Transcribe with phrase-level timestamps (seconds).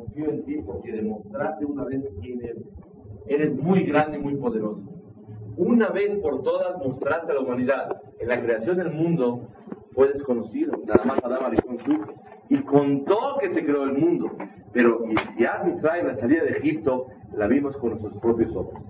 [0.00, 2.64] confío en ti porque demostraste una vez quién eres.
[3.26, 4.82] Eres muy grande y muy poderoso.
[5.56, 8.00] Una vez por todas mostraste a la humanidad.
[8.18, 9.48] En la creación del mundo
[9.92, 10.72] fue desconocido.
[10.86, 11.56] Nada más Adán
[12.48, 14.30] y contó que se creó el mundo.
[14.72, 15.04] Pero
[15.38, 18.80] ya Israel, la salida de Egipto, la vimos con nuestros propios ojos.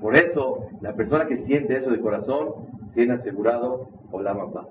[0.00, 2.50] Por eso, la persona que siente eso de corazón
[2.94, 4.68] tiene asegurado Olam Abba.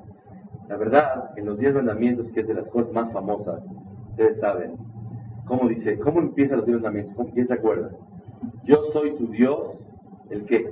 [0.68, 3.64] La verdad, en los diez mandamientos, que es de las cosas más famosas,
[4.12, 4.76] ustedes saben,
[5.46, 6.00] ¿cómo dice?
[6.00, 7.28] ¿Cómo empiezan los diez mandamientos?
[7.34, 7.92] ¿Quién se acuerda?
[8.64, 9.78] Yo soy tu Dios,
[10.30, 10.72] ¿el qué?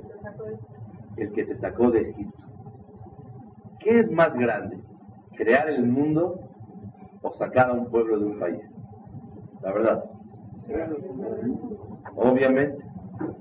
[1.16, 2.38] El que te sacó de Egipto.
[3.80, 4.78] ¿Qué es más grande?
[5.36, 6.40] ¿Crear el mundo
[7.22, 8.60] o sacar a un pueblo de un país?
[9.62, 10.04] La verdad.
[12.14, 12.82] Obviamente,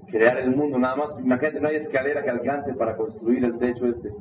[0.07, 3.85] crear el mundo, nada más, imagínate, no hay escalera que alcance para construir el techo
[3.85, 4.11] este,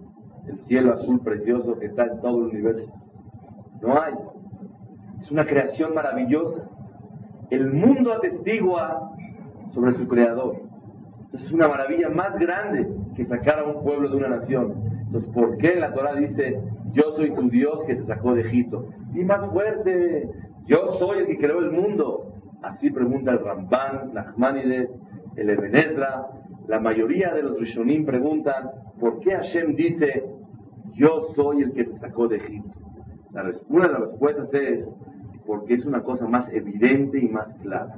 [0.47, 2.92] el cielo azul precioso que está en todo el universo.
[3.83, 4.14] No hay.
[5.22, 6.69] Es una creación maravillosa.
[7.51, 9.12] El mundo atestigua
[9.73, 10.56] sobre su creador.
[11.25, 14.75] Entonces es una maravilla más grande que sacar a un pueblo de una nación.
[15.06, 16.61] Entonces, ¿por qué la Torah dice,
[16.92, 18.87] yo soy tu Dios que te sacó de Egipto?
[19.14, 20.28] Y más fuerte,
[20.67, 22.33] yo soy el que creó el mundo.
[22.62, 24.91] Así pregunta el Ramban, Nachmanides,
[25.37, 26.27] el Ebenezra.
[26.67, 30.25] La mayoría de los Rishonim preguntan, ¿por qué Hashem dice,
[30.94, 32.75] yo soy el que te sacó de Egipto?
[33.33, 34.87] La, una de las respuestas es,
[35.48, 37.94] porque es una cosa más evidente y más clara.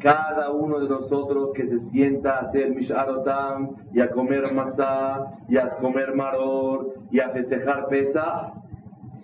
[0.00, 5.58] Cada uno de nosotros que se sienta a hacer misharotam y a comer masá y
[5.58, 8.52] a comer maror y a festejar pesa,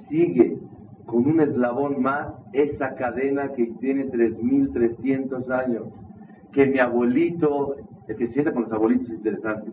[0.08, 0.56] sigue
[1.04, 5.82] con un eslabón más esa cadena que tiene 3.300 años.
[6.52, 7.74] Que mi abuelito,
[8.06, 9.72] el que sienta con los abuelitos es interesante,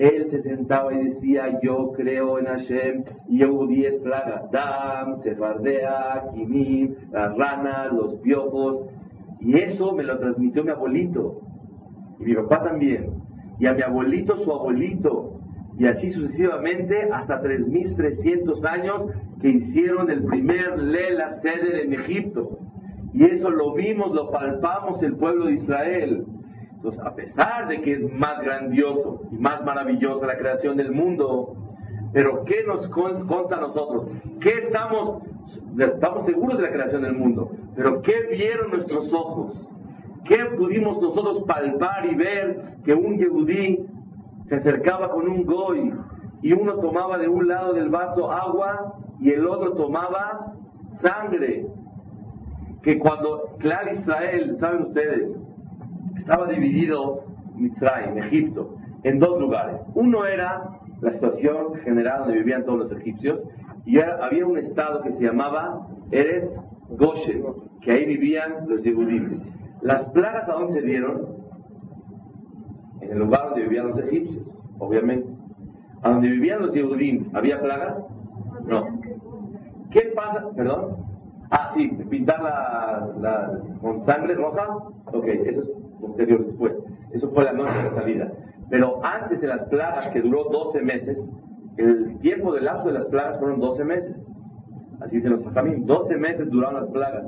[0.00, 6.24] él se sentaba y decía, yo creo en Hashem, y hubo diez plagas, Dam, Sefardea,
[6.34, 8.86] Kimim, las ranas, los piojos,
[9.40, 11.40] y eso me lo transmitió mi abuelito,
[12.18, 13.10] y mi papá también,
[13.58, 15.40] y a mi abuelito su abuelito,
[15.80, 22.58] y así sucesivamente hasta 3.300 años que hicieron el primer Lela Seder en Egipto.
[23.14, 26.26] Y eso lo vimos, lo palpamos el pueblo de Israel.
[26.82, 31.54] Entonces, a pesar de que es más grandioso y más maravillosa la creación del mundo,
[32.14, 34.06] pero ¿qué nos consta a nosotros?
[34.40, 35.22] ¿Qué estamos,
[35.78, 37.50] estamos seguros de la creación del mundo?
[37.76, 39.52] Pero ¿qué vieron nuestros ojos?
[40.24, 43.86] ¿Qué pudimos nosotros palpar y ver que un yehudí
[44.48, 45.92] se acercaba con un goy
[46.40, 50.54] y uno tomaba de un lado del vaso agua y el otro tomaba
[51.02, 51.66] sangre?
[52.82, 55.36] Que cuando Clar Israel, ¿saben ustedes?
[56.20, 57.24] Estaba dividido
[57.56, 59.80] Mitzrayim, Egipto, en dos lugares.
[59.94, 63.40] Uno era la situación general donde vivían todos los egipcios,
[63.86, 66.50] y había un estado que se llamaba Eretz
[66.90, 67.42] Goshen,
[67.80, 69.40] que ahí vivían los Yehudim.
[69.82, 71.40] Las plagas a dónde se dieron?
[73.00, 74.44] En el lugar donde vivían los egipcios,
[74.78, 75.26] obviamente.
[76.02, 77.96] ¿A donde vivían los Yehudim había plagas?
[78.66, 78.86] No.
[79.90, 80.50] ¿Qué pasa?
[80.54, 80.96] ¿Perdón?
[81.50, 84.68] Ah, sí, pintar la, con sangre roja.
[85.06, 86.72] Ok, eso es posterior después.
[87.12, 88.32] Eso fue la noche de la salida.
[88.68, 91.18] Pero antes de las plagas, que duró 12 meses,
[91.76, 94.16] el tiempo del lapso de las plagas fueron 12 meses.
[95.00, 97.24] Así se nos también 12 meses duraron las plagas.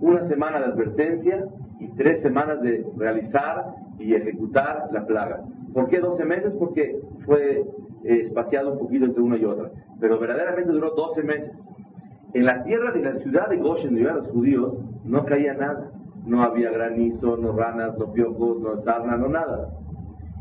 [0.00, 1.46] Una semana de advertencia
[1.78, 5.42] y tres semanas de realizar y ejecutar la plaga.
[5.72, 6.52] ¿Por qué 12 meses?
[6.58, 7.64] Porque fue
[8.04, 9.70] eh, espaciado un poquito entre una y otra.
[10.00, 11.52] Pero verdaderamente duró 12 meses.
[12.34, 14.74] En la tierra de la ciudad de Goshen, donde los judíos,
[15.04, 15.90] no caía nada
[16.26, 19.70] no había granizo, no ranas, no piojos, no sarna, no nada.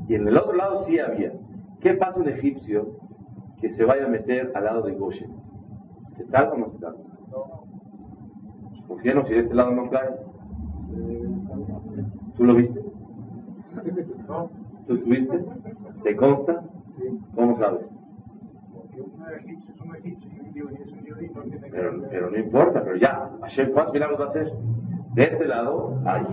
[0.07, 1.31] Y en el otro lado sí había.
[1.79, 2.97] ¿Qué pasa un egipcio
[3.61, 5.31] que se vaya a meter al lado de Goshen?
[6.17, 6.99] ¿Se salva o no se salva?
[8.87, 9.25] ¿Por qué no?
[9.25, 10.09] Si de este lado no cae.
[12.35, 12.81] ¿Tú lo viste?
[14.87, 15.45] ¿Tú estuviste?
[16.03, 16.63] ¿Te consta?
[17.35, 17.85] ¿Cómo sabes?
[21.71, 24.51] Pero, pero no importa, pero ya, Hashem, ¿cuántos milagros va a hacer?
[25.15, 26.25] De este lado hay.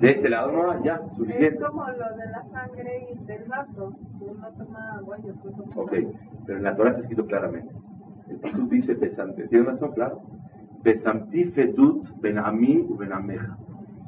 [0.00, 1.48] De este lado no hay, ya, suficiente.
[1.48, 3.92] Es como lo de la sangre y del vaso.
[4.20, 5.92] Uno toma agua y después toma Ok,
[6.46, 7.74] pero en la Torah está escrito claramente.
[8.28, 9.48] El pastor dice besante.
[9.48, 9.92] ¿Tiene razón?
[9.92, 10.22] Claro.
[10.84, 13.58] Besamti fedut ben ami u ben ameja.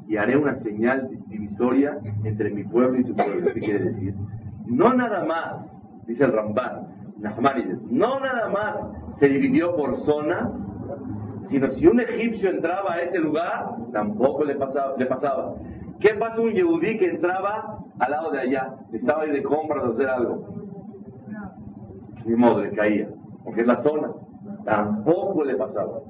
[0.07, 3.51] Y haré una señal divisoria entre mi pueblo y tu pueblo.
[3.53, 4.15] ¿Qué quiere decir?
[4.65, 5.65] No nada más,
[6.07, 6.87] dice el Ramban,
[7.89, 8.75] no nada más
[9.19, 10.49] se dividió por zonas
[11.49, 14.95] sino si un egipcio entraba a ese lugar, tampoco le pasaba.
[14.97, 15.55] Le pasaba.
[15.99, 18.75] ¿Qué pasa un yehudí que entraba al lado de allá?
[18.91, 20.45] Estaba ahí de compras o hacer algo.
[22.25, 23.09] Ni modo, le caía,
[23.43, 24.11] porque es la zona.
[24.65, 26.01] Tampoco le pasaba.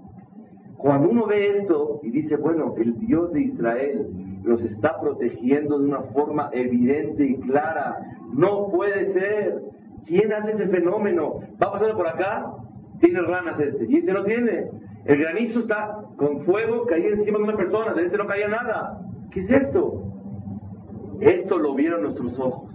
[0.77, 4.07] Cuando uno ve esto y dice, bueno, el Dios de Israel
[4.43, 7.97] los está protegiendo de una forma evidente y clara,
[8.33, 9.61] no puede ser.
[10.05, 11.39] ¿Quién hace ese fenómeno?
[11.61, 12.51] Va pasando por acá,
[12.99, 14.69] tiene ranas este, y este no tiene.
[15.05, 19.01] El granizo está con fuego caía encima de una persona, de este no caía nada.
[19.31, 20.03] ¿Qué es esto?
[21.19, 22.69] Esto lo vieron nuestros ojos.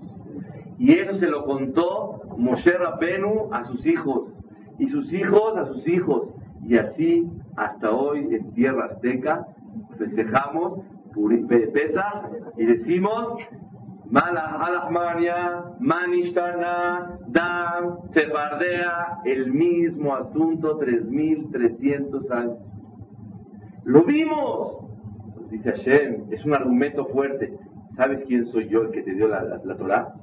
[0.79, 4.33] Y eso se lo contó Moshe Rabenu a sus hijos.
[4.79, 6.29] Y sus hijos a sus hijos.
[6.65, 9.47] Y así hasta hoy en tierra azteca
[9.99, 10.81] festejamos
[11.73, 12.29] Pesa
[12.59, 13.39] y decimos
[14.11, 22.59] Mala Alahmania, Manishtana, Dam, Sefardea, el mismo asunto 3300 años.
[23.85, 24.79] Lo vimos,
[25.51, 27.57] dice Hashem, es un argumento fuerte.
[27.97, 30.15] ¿Sabes quién soy yo el que te dio la, la, Torah?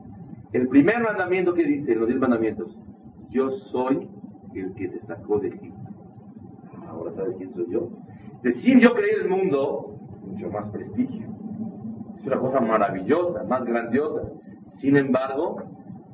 [0.53, 2.77] El primer mandamiento que dice los diez mandamientos,
[3.29, 4.07] yo soy
[4.53, 5.89] el que te sacó de Egipto.
[6.87, 7.89] Ahora sabes quién soy yo.
[8.43, 11.27] Decir yo creí el mundo, mucho más prestigio.
[12.23, 14.21] Es una cosa maravillosa, más grandiosa.
[14.75, 15.57] Sin embargo,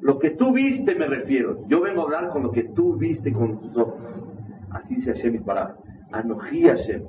[0.01, 1.67] lo que tú viste me refiero.
[1.67, 4.01] Yo vengo a hablar con lo que tú viste con tus ojos.
[4.71, 5.75] Así dice Hashem y para.
[6.11, 7.03] Anojí Hashem.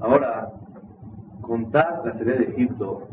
[0.00, 0.50] Ahora,
[1.42, 3.06] contar la salida de Egipto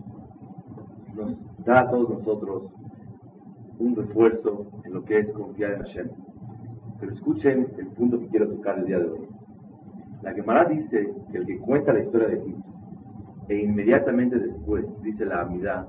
[1.14, 2.64] nos da a todos nosotros
[3.78, 6.10] un refuerzo en lo que es confiar en Hashem.
[7.00, 9.28] Pero escuchen el punto que quiero tocar el día de hoy.
[10.24, 12.79] La Gemara dice que el que cuenta la historia de Egipto
[13.50, 15.88] e inmediatamente después dice la amidad,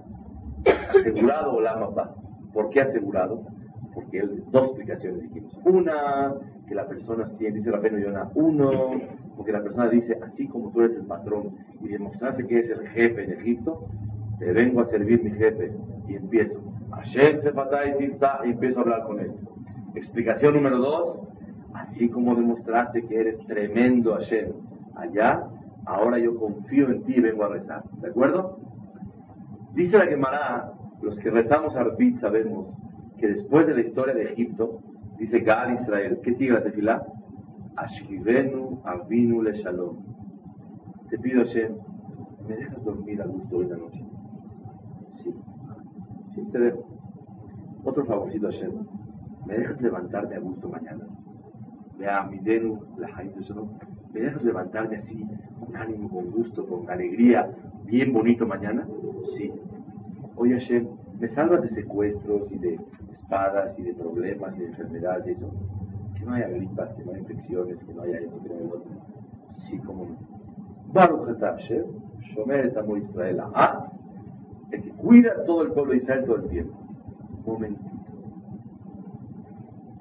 [0.88, 2.14] asegurado o la.
[2.52, 3.42] ¿Por qué asegurado?
[3.94, 5.56] Porque él, dos explicaciones dijimos.
[5.64, 6.34] Una,
[6.66, 8.70] que la persona siente, dice la pena Yona, uno,
[9.36, 12.88] porque la persona dice, así como tú eres el patrón y demostrarse que es el
[12.88, 13.86] jefe en Egipto,
[14.38, 15.72] te vengo a servir mi jefe
[16.08, 16.60] y empiezo.
[16.92, 19.32] Hashem y empiezo a hablar con él.
[19.94, 21.18] Explicación número dos,
[21.74, 24.52] así como demostraste que eres tremendo Hashem
[24.94, 25.44] allá,
[25.86, 27.82] ahora yo confío en ti y vengo a rezar.
[28.00, 28.58] ¿De acuerdo?
[29.74, 30.72] Dice la Gemara,
[31.02, 32.74] los que rezamos Arbit sabemos
[33.18, 34.80] que después de la historia de Egipto,
[35.18, 37.06] dice Gal Israel, ¿qué sigue la tefilá?
[37.76, 40.04] Ashkivenu Avinu le Shalom.
[41.08, 41.76] Te pido, Hashem,
[42.48, 44.04] ¿me dejas dormir a gusto hoy la noche?
[45.22, 45.34] Sí,
[46.34, 46.86] sí, te dejo.
[47.84, 48.72] Otro favorcito, Hashem,
[49.46, 51.06] ¿me dejas levantarme a gusto mañana?
[51.98, 53.70] Vea, mi denu, la Shalom
[54.12, 55.24] ¿Me dejas levantarme así,
[55.60, 57.48] con ánimo, con gusto, con alegría,
[57.84, 58.86] bien bonito mañana?
[59.36, 59.52] Sí.
[60.34, 60.88] Oye Hashem,
[61.20, 62.80] ¿me salvas de secuestros y de
[63.12, 65.38] espadas y de problemas y de enfermedades?
[66.18, 68.66] Que no haya gripas, que no haya infecciones, que no haya esto, que no haya
[68.66, 68.90] otro.
[69.68, 70.16] Sí, cómo no.
[70.92, 71.84] Baruch Hashem,
[72.34, 73.92] Shomer Etamo Israel, ah,
[74.72, 76.76] el que cuida todo el pueblo de Israel todo el tiempo.
[77.44, 77.90] Un momentito.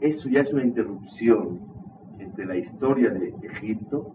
[0.02, 1.60] Eso ya es una interrupción
[2.30, 4.14] entre la historia de Egipto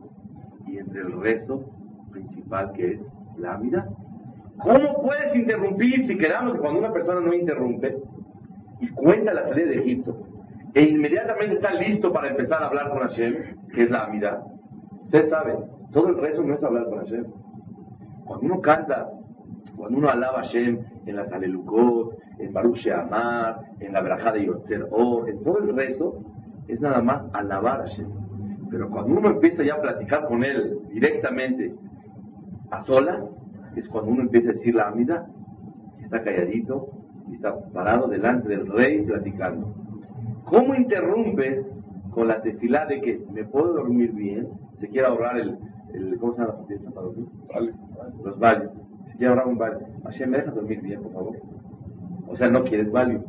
[0.67, 1.65] y entre el rezo
[2.11, 3.01] principal que es
[3.39, 3.89] la vida.
[4.63, 7.97] ¿Cómo puedes interrumpir si quedamos que cuando una persona no interrumpe
[8.81, 10.17] y cuenta la salida de Egipto
[10.75, 13.35] e inmediatamente está listo para empezar a hablar con Hashem,
[13.75, 14.45] que es la amidad?
[15.05, 15.57] Usted sabe,
[15.93, 17.27] todo el rezo no es hablar con Hashem.
[18.25, 19.11] Cuando uno canta,
[19.77, 24.47] cuando uno alaba a Hashem en las Alelukot, en Baruch Amar, en la Brajada de
[24.47, 26.21] Yotzer Or, en todo el rezo,
[26.69, 28.09] es nada más alabar a Hashem.
[28.71, 31.75] Pero cuando uno empieza ya a platicar con él directamente
[32.71, 33.23] a solas,
[33.77, 35.27] es cuando uno empieza a decir la amida,
[36.03, 36.89] está calladito
[37.29, 39.75] y está parado delante del rey platicando.
[40.45, 41.67] ¿Cómo interrumpes
[42.11, 44.49] con la tefilá de que me puedo dormir bien?
[44.81, 45.57] Se quiere ahorrar el,
[45.93, 47.27] el ¿cómo se llama la fiesta para dormir?
[48.25, 48.71] Los valles.
[49.11, 49.87] Se quiere ahorrar un valle.
[50.05, 51.37] Hashem, ¿me dejas dormir bien, por favor?
[52.29, 53.21] O sea, no quieres value.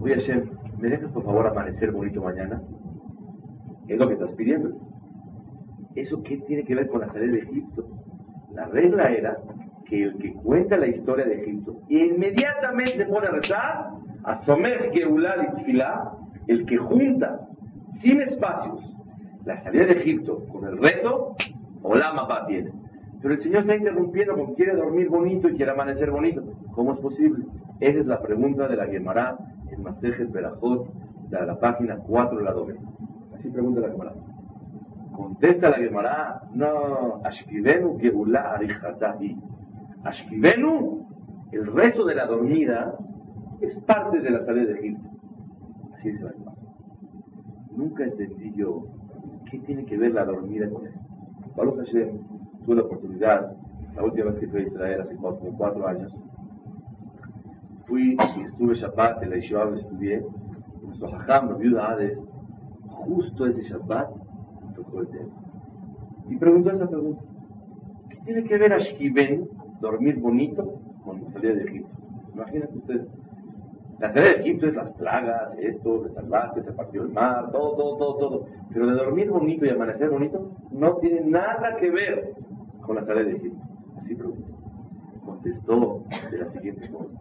[0.00, 2.62] Oye, Hashem, ¿me dejas por favor amanecer bonito mañana?
[3.88, 4.70] Es lo que estás pidiendo.
[5.94, 7.86] ¿Eso qué tiene que ver con la salida de Egipto?
[8.52, 9.36] La regla era
[9.86, 13.90] que el que cuenta la historia de Egipto inmediatamente pone a rezar
[14.24, 17.40] a Somer Geulal y el que junta
[18.00, 18.80] sin espacios
[19.44, 21.36] la salida de Egipto con el rezo,
[21.82, 22.72] Olama va tiene.
[23.20, 26.42] Pero el Señor está interrumpiendo porque quiere dormir bonito y quiere amanecer bonito.
[26.72, 27.44] ¿Cómo es posible?
[27.80, 29.36] Esa es la pregunta de la Gemara
[29.70, 30.88] en Masejet Berajot,
[31.28, 32.76] de la página 4 de la doble.
[33.34, 34.12] Así pregunta la Gemara.
[35.16, 39.36] Contesta la Gemara, no, Ashkivenu Geulá Arihatahi.
[40.04, 41.06] Ashkivenu,
[41.52, 42.94] el rezo de la dormida,
[43.60, 45.08] es parte de la salida de Egipto.
[45.94, 46.56] Así dice la Gemara.
[47.76, 48.84] Nunca entendí yo
[49.50, 51.00] qué tiene que ver la dormida con eso.
[51.56, 52.18] Baruch Hashem
[52.64, 53.56] tuve la oportunidad,
[53.94, 56.12] la última vez que fui a Israel, hace como cuatro años,
[57.86, 60.24] fui y estuve Shabbat en la Yeshiva donde estudié,
[60.82, 62.18] nuestro Hajam, viuda Hades,
[62.88, 64.10] justo ese Shabbat
[64.74, 65.32] tocó el tema.
[66.28, 67.22] Y preguntó esa pregunta.
[68.08, 69.48] ¿Qué tiene que ver Ashkiben,
[69.80, 71.90] dormir bonito, con la salida de Egipto?
[72.34, 73.08] Imagínate ustedes.
[73.98, 77.76] La salida de Egipto es las plagas, esto, de salvaje, se partió el mar, todo,
[77.76, 78.46] todo, todo, todo.
[78.72, 82.32] Pero de dormir bonito y amanecer bonito no tiene nada que ver
[82.80, 83.62] con la salida de Egipto.
[83.98, 84.52] Así preguntó.
[85.24, 87.20] Contestó de la siguiente forma.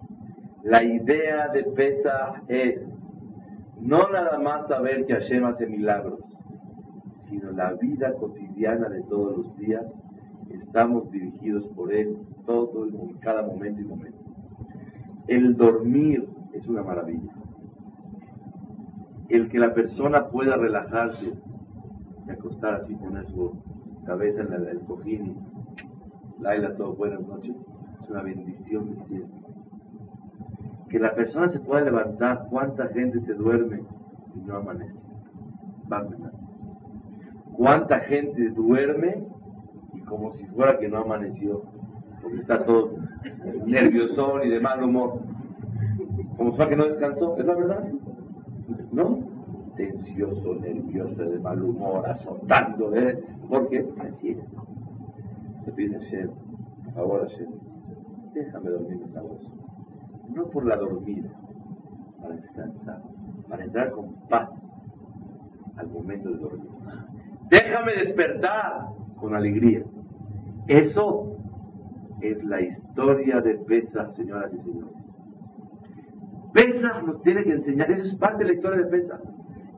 [0.63, 2.79] La idea de Pesa es
[3.81, 6.21] no nada más saber que Hashem hace milagros,
[7.29, 9.85] sino la vida cotidiana de todos los días,
[10.49, 14.23] estamos dirigidos por Él todo en cada momento y momento.
[15.27, 17.33] El dormir es una maravilla.
[19.27, 21.33] El que la persona pueda relajarse
[22.25, 23.51] y acostar así, poner su
[24.05, 25.35] cabeza en el, cojín
[26.39, 27.55] y Laila, todo buenas noches,
[28.01, 29.42] es una bendición del cielo.
[30.93, 33.81] Que la persona se pueda levantar, cuánta gente se duerme
[34.35, 34.93] y no amanece.
[37.53, 39.23] ¿Cuánta gente duerme
[39.95, 41.63] y como si fuera que no amaneció?
[42.21, 42.91] Porque está todo
[43.65, 45.19] nervioso y de mal humor.
[46.37, 47.37] Como si fuera que no descansó.
[47.39, 47.87] ¿Es la verdad?
[48.91, 49.17] ¿No?
[49.75, 52.95] Tensioso, nervioso, de mal humor, azotando.
[52.95, 53.19] ¿eh?
[53.49, 54.37] Porque así es.
[55.65, 56.29] Se pide Hashem,
[56.83, 57.49] por favor Hashem,
[58.35, 59.62] déjame dormir esta voz.
[60.29, 61.29] No por la dormida,
[62.21, 63.01] para descansar,
[63.49, 64.49] para entrar con paz
[65.77, 66.69] al momento de dormir.
[67.49, 68.87] Déjame despertar
[69.17, 69.83] con alegría.
[70.67, 71.37] Eso
[72.21, 74.93] es la historia de Pesach, señoras y señores.
[76.53, 79.21] Pesach nos tiene que enseñar, eso es parte de la historia de Pesach.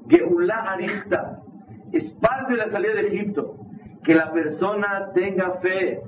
[0.07, 1.41] Geulah Arichta,
[1.91, 3.57] es parte de la salida de Egipto.
[4.03, 6.01] Que la persona tenga fe,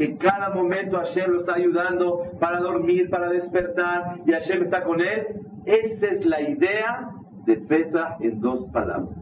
[0.00, 4.98] que cada momento Hashem lo está ayudando para dormir, para despertar, y Hashem está con
[4.98, 5.26] él.
[5.66, 7.10] Esa es la idea
[7.44, 9.14] de Pesach en dos palabras.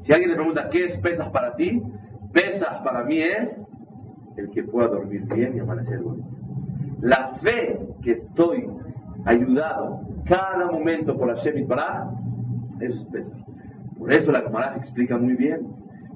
[0.00, 1.82] Si alguien le pregunta, ¿qué es pesas para ti?
[2.34, 3.48] Pesas para mí es
[4.36, 6.28] el que pueda dormir bien y amanecer bonito.
[7.00, 8.68] La fe que estoy
[9.24, 12.10] ayudado cada momento por Hashem y para
[12.78, 13.38] eso es pesas.
[13.98, 15.66] Por eso la Gemara explica muy bien.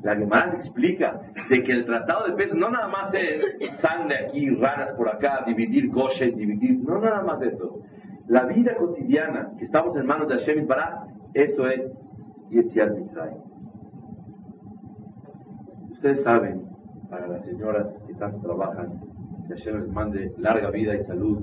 [0.03, 3.41] La Gemara explica de que el tratado de pesas no nada más es
[3.81, 7.81] sangre aquí, ranas por acá, dividir y dividir, no nada más eso.
[8.29, 11.81] La vida cotidiana que estamos en manos de Hashem y para, eso es
[12.51, 13.43] Yetziat Mitzrayim.
[15.91, 16.69] Ustedes saben,
[17.11, 19.01] para las señoras que tanto trabajan,
[19.49, 21.43] que Hashem les mande larga vida y salud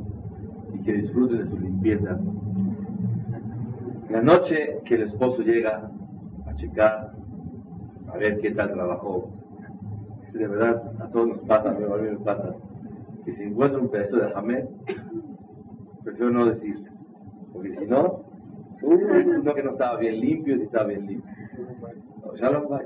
[0.74, 2.18] y que disfruten de su limpieza.
[4.10, 5.90] La noche que el esposo llega
[6.48, 7.12] a checar,
[8.16, 9.30] a ver qué tal trabajó,
[10.32, 12.56] de verdad a todos nos pasa, a mí me pasa,
[13.26, 14.66] que si encuentra un pedazo de jamé,
[16.02, 16.82] prefiero no decir,
[17.52, 18.24] porque si no,
[18.84, 21.32] uh, no que no estaba bien limpio, si estaba bien limpio.
[22.40, 22.82] ya lo va.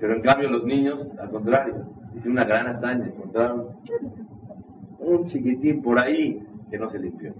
[0.00, 3.68] Pero en cambio los niños, al contrario, hicieron una gran hazaña, encontraron
[4.98, 7.32] un chiquitín por ahí que no se limpió.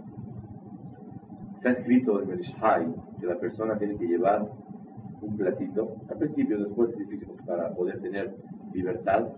[1.57, 4.47] Está escrito en el Shai que la persona tiene que llevar
[5.21, 8.35] un platito, al principio, después es difícil para poder tener
[8.73, 9.29] libertad,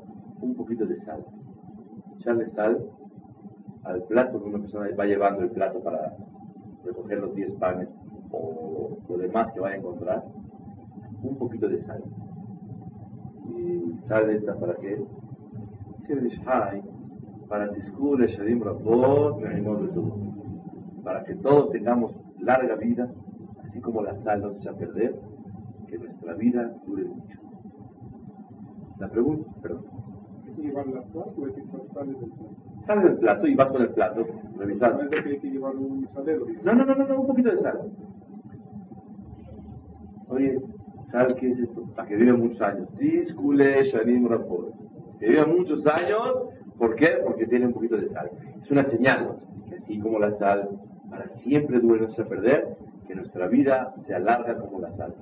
[0.41, 1.25] un poquito de sal.
[2.19, 2.85] Echarle sal
[3.85, 6.15] al plato que una persona va llevando el plato para
[6.85, 7.89] recoger los 10 panes
[8.31, 10.25] o lo demás que vaya a encontrar,
[11.23, 12.03] un poquito de sal
[13.59, 15.03] y sale esta para qué?
[17.49, 17.69] para
[21.05, 23.11] para que todos tengamos larga vida,
[23.65, 25.19] así como la sal no se echa a perder,
[25.89, 27.39] que nuestra vida dure mucho.
[28.99, 29.85] La pregunta, perdón.
[30.47, 31.63] ¿Hay que llevar la sal o hay que
[31.95, 32.57] sale del plato?
[32.87, 34.27] Sale del plato y vas con el plato,
[34.57, 35.05] revisando.
[35.05, 36.47] No es que hay que llevar un salero.
[36.63, 37.93] No, no, no, no, un poquito de sal.
[40.29, 40.59] Oye,
[41.11, 41.85] ¿Sabe qué es esto?
[41.97, 42.87] Para que viva muchos años.
[42.99, 44.73] Discule Shanim Rapor.
[45.19, 46.51] Que viva muchos años.
[46.77, 47.19] ¿Por qué?
[47.25, 48.31] Porque tiene un poquito de sal.
[48.63, 49.39] Es una señal.
[49.69, 50.69] Que así como la sal
[51.11, 52.77] para siempre dure no se perder,
[53.07, 55.15] que nuestra vida se alarga como la sal.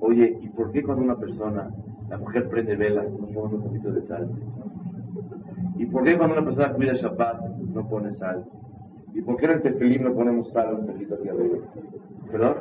[0.00, 1.70] Oye, ¿y por qué cuando una persona,
[2.08, 4.28] la mujer prende velas, no pone un poquito de sal?
[5.76, 7.40] ¿Y por qué cuando una persona cuida Shabbat
[7.74, 8.44] no pone sal?
[9.14, 11.58] ¿Y por qué en el tefilín no ponemos sal un poquito aquí arriba?
[12.30, 12.54] ¿Perdón?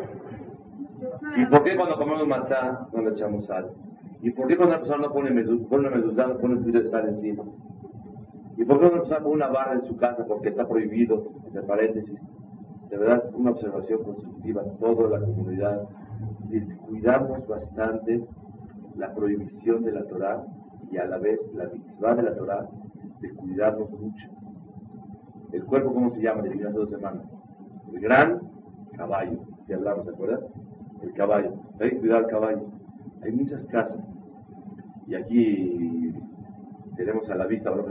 [1.37, 3.71] ¿Y por qué cuando comemos matzá no le echamos sal?
[4.21, 6.89] ¿Y por qué cuando una persona no pone medusá, pone no pone un poquito de
[6.89, 7.43] sal encima?
[8.57, 11.63] ¿Y por qué una persona pone una barra en su casa porque está prohibido, entre
[11.63, 12.17] paréntesis?
[12.89, 15.81] De verdad, una observación constructiva, toda la comunidad,
[16.59, 18.23] descuidamos bastante
[18.95, 20.43] la prohibición de la Torah
[20.91, 22.69] y a la vez la mitzvah de la Torah,
[23.19, 24.27] descuidarnos mucho.
[25.51, 26.43] El cuerpo, ¿cómo se llama?
[26.43, 27.23] Dividido dos semanas.
[27.91, 28.41] El gran
[28.95, 30.39] caballo, si hablamos, ¿se acuerdan?
[31.01, 31.53] el caballo.
[31.79, 32.65] Hay que cuidar al caballo.
[33.21, 33.99] Hay muchas casas
[35.07, 36.13] y aquí
[36.95, 37.83] tenemos a la vista, ahora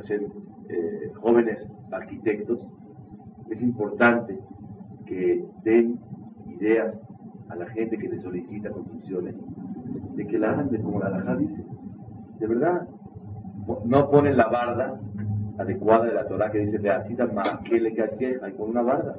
[0.68, 1.58] eh, jóvenes
[1.92, 2.58] arquitectos,
[3.50, 4.38] es importante
[5.06, 6.00] que den
[6.46, 6.94] ideas
[7.54, 9.34] a la gente que les solicita construcciones,
[10.16, 11.64] de que la hagan de como la Alajá dice.
[12.40, 12.88] De verdad,
[13.84, 15.00] no ponen la barda
[15.58, 17.94] adecuada de la Torah que dice, cita más que le
[18.42, 19.16] hay con una barda.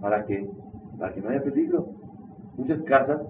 [0.00, 0.48] ¿Para que
[0.98, 1.88] Para que no haya peligro.
[2.56, 3.20] Muchas casas,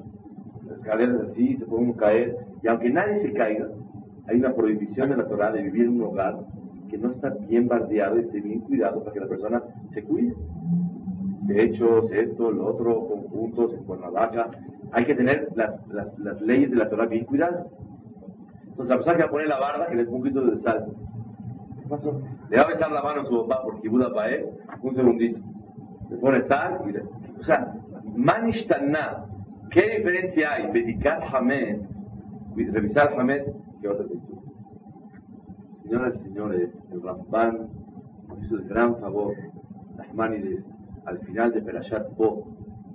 [0.67, 3.69] las escaleras así, se pueden caer, y aunque nadie se caiga,
[4.29, 6.39] hay una prohibición de la Torah de vivir en un hogar
[6.89, 10.35] que no está bien bardeado y esté bien cuidado para que la persona se cuide.
[11.47, 14.51] De hecho, esto, lo otro, conjuntos en Cuernavaca,
[14.93, 15.81] hay que tener las,
[16.19, 17.67] las, leyes de la Torah bien cuidadas.
[18.67, 20.87] Entonces, la persona que va a poner la barda, que le un poquito de sal.
[21.81, 22.21] ¿Qué pasó?
[22.51, 24.47] Le va a besar la mano a su papá porque Buda él,
[24.83, 25.39] un segundito.
[26.11, 27.03] Le pone sal y le...
[27.39, 27.73] O sea,
[28.17, 29.25] manishtana.
[29.71, 30.73] ¿Qué diferencia hay?
[30.73, 31.81] Dedicar Hamed,
[32.57, 33.43] revisar Hamed,
[33.81, 34.41] que otra atención.
[35.83, 37.69] Señoras y señores, el Ramban
[38.43, 39.35] hizo el gran favor,
[39.97, 40.65] las manides,
[41.07, 42.45] al final de Perashat Bo,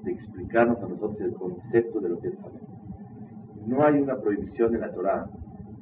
[0.03, 2.62] de explicarnos a nosotros el concepto de lo que es Hamed.
[3.65, 5.30] No hay una prohibición en la Torah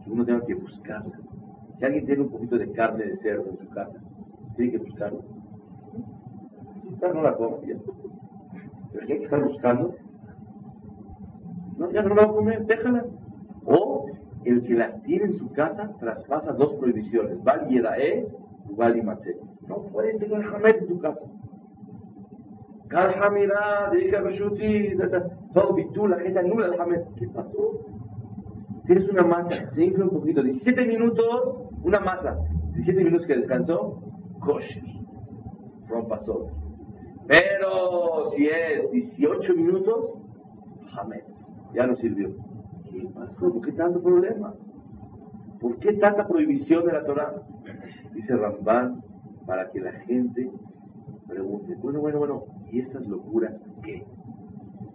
[0.03, 1.19] que uno tenga que buscarla.
[1.77, 3.99] Si alguien tiene un poquito de carne de cerdo en su casa,
[4.55, 5.21] tiene que buscarlo.
[6.83, 7.75] Si está, no la come ya.
[8.91, 9.95] Pero si hay que estar buscando,
[11.77, 13.05] no, ya no la va a comer, déjala.
[13.65, 14.07] O
[14.43, 18.27] el que la tiene en su casa traspasa dos prohibiciones, Val Yedae
[18.69, 19.01] y Val
[19.67, 21.21] No puedes tener Hamed en tu casa.
[22.89, 24.97] Kalhamira, dedica Beshuti,
[25.53, 27.01] todo Bitu, la gente anula el Hamed.
[27.17, 27.85] ¿Qué pasó?
[28.87, 32.35] Tienes una masa, se infla un poquito, 17 minutos, una masa,
[32.73, 34.01] 17 minutos que descansó,
[34.39, 34.81] kosher,
[35.87, 36.19] rompa.
[37.27, 40.15] Pero si es 18 minutos,
[40.97, 41.21] Hamed,
[41.75, 42.31] ya no sirvió.
[42.89, 43.53] ¿Qué pasó?
[43.53, 44.55] ¿Por qué tanto problema?
[45.61, 47.35] ¿Por qué tanta prohibición de la Torah?
[48.15, 49.03] Dice Ramban,
[49.45, 50.49] para que la gente
[51.27, 53.53] pregunte, bueno, bueno, bueno, ¿y estas locuras
[53.83, 54.03] qué?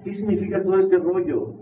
[0.04, 1.54] ¿Qué significa todo este rollo?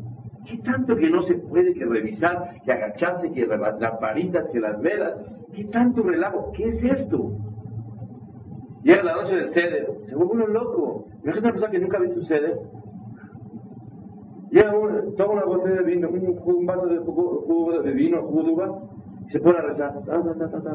[0.46, 4.81] ¿Qué tanto que no se puede que revisar, que agacharse, que las lamparitas, que las
[4.81, 5.14] velas?
[5.55, 6.51] ¿Qué tanto relajo?
[6.53, 7.31] ¿Qué es esto?
[8.83, 11.07] Llega la noche del ceder, se vuelve uno loco.
[11.22, 12.59] Imagínate una persona que nunca visto un ceder.
[14.51, 18.51] Llega uno, toma una botella de vino, un, vaso de jugo, de vino, jugo de
[18.51, 18.83] uva,
[19.27, 19.94] y se pone a rezar.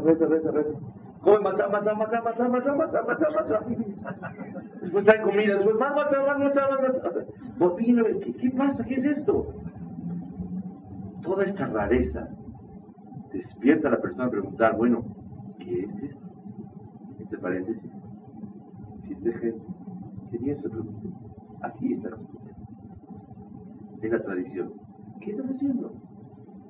[0.04, 0.80] reza, reza, reza.
[1.22, 3.66] Come, mata, mata, mata, mata, mata, mata.
[4.82, 6.70] Después trae comida, después más, mata, más, mata,
[7.60, 7.76] mata.
[7.76, 8.84] Vino, ¿qué, ¿qué pasa?
[8.84, 9.54] ¿Qué es esto?
[11.24, 12.30] Toda esta rareza
[13.34, 15.04] despierta a la persona a preguntar, bueno,
[15.60, 16.26] ¿qué es esto?
[17.20, 17.92] Entre paréntesis,
[19.04, 19.66] si es de gente,
[20.32, 20.68] que bien se.
[21.62, 22.54] Así es la costumbre.
[24.02, 24.74] Es la tradición.
[25.22, 25.92] ¿Qué estás haciendo?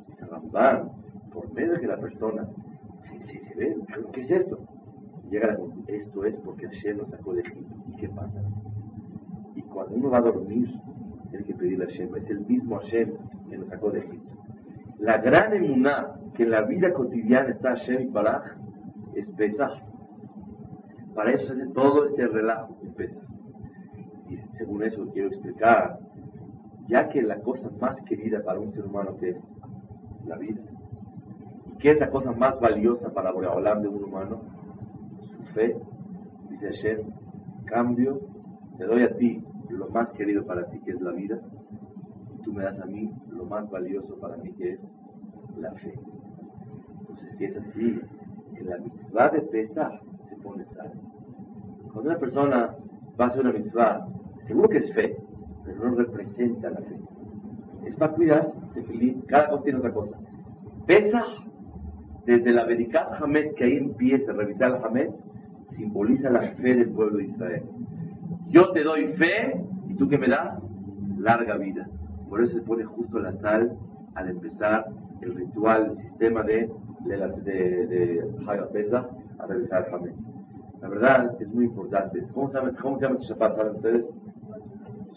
[0.07, 0.91] Dice Rambán,
[1.33, 2.47] por medio de que la persona
[3.21, 3.75] Sí, se ve,
[4.13, 4.57] ¿qué es esto?
[5.29, 7.56] llega la esto es porque Hashem nos sacó de Egipto.
[7.56, 7.56] ¿Y
[7.97, 8.41] qué pasa?
[9.55, 10.69] Y cuando uno va a dormir,
[11.29, 13.13] tiene que pedirle a Hashem, es el mismo Hashem
[13.49, 14.35] que nos sacó de Egipto.
[14.99, 18.43] La gran emuná que en la vida cotidiana está Hashem y Baraj
[19.15, 19.83] es Pesach.
[21.15, 23.23] Para eso se hace todo este relajo de Pesach.
[24.29, 25.99] Y según eso quiero explicar,
[26.87, 29.37] ya que la cosa más querida para un ser humano que es
[30.25, 30.61] la vida,
[31.79, 34.41] ¿Qué es la cosa más valiosa para hablar de un humano?
[35.19, 35.75] Su fe.
[36.49, 37.01] Dice Hashem,
[37.67, 38.19] cambio,
[38.77, 41.39] te doy a ti lo más querido para ti, que es la vida,
[42.33, 44.79] y tú me das a mí lo más valioso para mí, que es
[45.57, 45.93] la fe.
[46.99, 48.01] Entonces, si es así,
[48.55, 50.91] en la mitzvah de Pesach se pone sal.
[51.93, 52.75] Cuando una persona
[53.19, 54.07] va a hacer una mitzvah,
[54.45, 55.17] seguro que es fe,
[55.63, 56.99] pero no representa la fe.
[57.85, 58.51] Es para cuidar,
[59.27, 60.17] cada cosa tiene otra cosa.
[60.85, 61.45] Pesach
[62.25, 65.09] desde la Bedikat Hamed, que ahí empieza a revisar la Hamed,
[65.71, 67.63] simboliza la fe del pueblo de Israel.
[68.49, 70.61] Yo te doy fe y tú que me das
[71.17, 71.87] larga vida.
[72.29, 73.77] Por eso se pone justo la sal
[74.15, 74.87] al empezar
[75.21, 76.69] el ritual, el sistema de,
[77.05, 78.23] de,
[79.39, 80.13] a revisar Hamed.
[80.81, 82.23] La verdad es muy importante.
[82.33, 83.55] ¿Cómo se llama, cómo se llama Shabbat?
[83.55, 84.05] ¿Saben ustedes?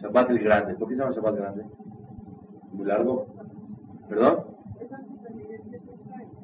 [0.01, 0.75] Shabbat el grande.
[0.75, 1.65] ¿Por qué se llama Shabbat grande?
[2.73, 3.27] Muy largo.
[4.09, 4.45] ¿Perdón?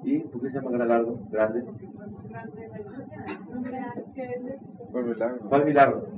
[0.04, 1.18] ¿Y por qué se llama largo?
[1.30, 1.64] Grande.
[4.90, 5.48] ¿Cuál milagro?
[5.48, 6.08] ¿Cuál milagro?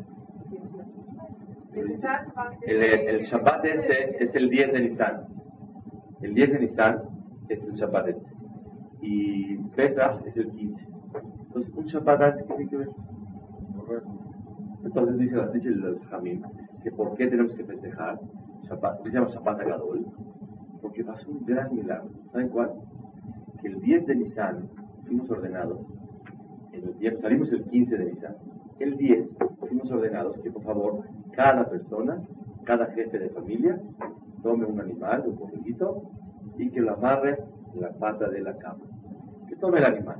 [2.62, 5.26] El, el Shabbat este es el 10 de Nisan.
[6.22, 7.02] El 10 de Nisan
[7.48, 8.30] es el Shabbat este.
[9.00, 10.86] Y Pesach es el 15.
[11.46, 12.88] Entonces, un Shabbat antes, ¿qué tiene que ver?
[14.84, 16.42] Entonces dice, dice el Jamín
[16.82, 18.18] que por qué tenemos que festejar
[18.62, 20.06] Shabbat, se llama Shabbat Agadol,
[20.80, 22.10] porque pasó un gran milagro.
[22.32, 22.72] ¿Saben cuál?
[23.60, 24.68] que el 10 de Nisan
[25.04, 25.97] fuimos ordenados, en
[27.20, 28.36] salimos el 15 de Nisan,
[28.78, 32.22] el 10 fuimos ordenados que por favor cada persona,
[32.64, 33.80] cada jefe de familia,
[34.42, 36.02] tome un animal, un poquito,
[36.56, 37.38] y que lo amarre
[37.74, 38.84] en la pata de la cama.
[39.48, 40.16] Que tome el animal.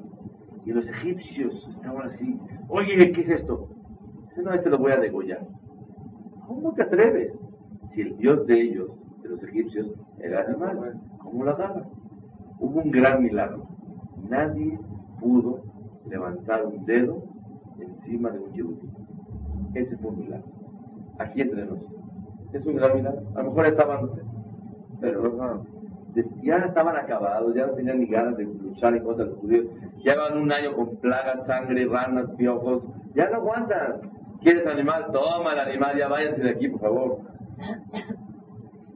[0.65, 3.69] Y los egipcios estaban así, oye, ¿qué es esto?
[4.29, 5.47] Dice, no, este lo voy a degollar.
[6.47, 7.33] ¿Cómo te atreves?
[7.95, 8.91] Si el dios de ellos,
[9.23, 11.87] de los egipcios, era el animal, ¿cómo lo agarras?
[12.61, 13.67] Hubo un gran milagro.
[14.29, 14.79] Nadie
[15.21, 15.68] pudo
[16.09, 17.23] levantar un dedo
[17.79, 18.89] encima de un yehudí.
[19.75, 20.47] Ese fue un milagro.
[21.19, 21.93] Aquí entre nosotros.
[22.53, 23.23] Es un gran milagro.
[23.35, 24.11] A lo mejor estaban,
[25.01, 25.65] pero
[26.43, 29.67] ya estaban acabados, ya no tenían ni ganas de luchar en contra de los judíos.
[30.05, 32.83] Ya van un año con plagas, sangre, ranas, piojos.
[33.15, 34.01] Ya no aguantan.
[34.41, 35.07] ¿Quieres animal?
[35.13, 37.19] Toma el animal, ya váyanse de aquí, por favor.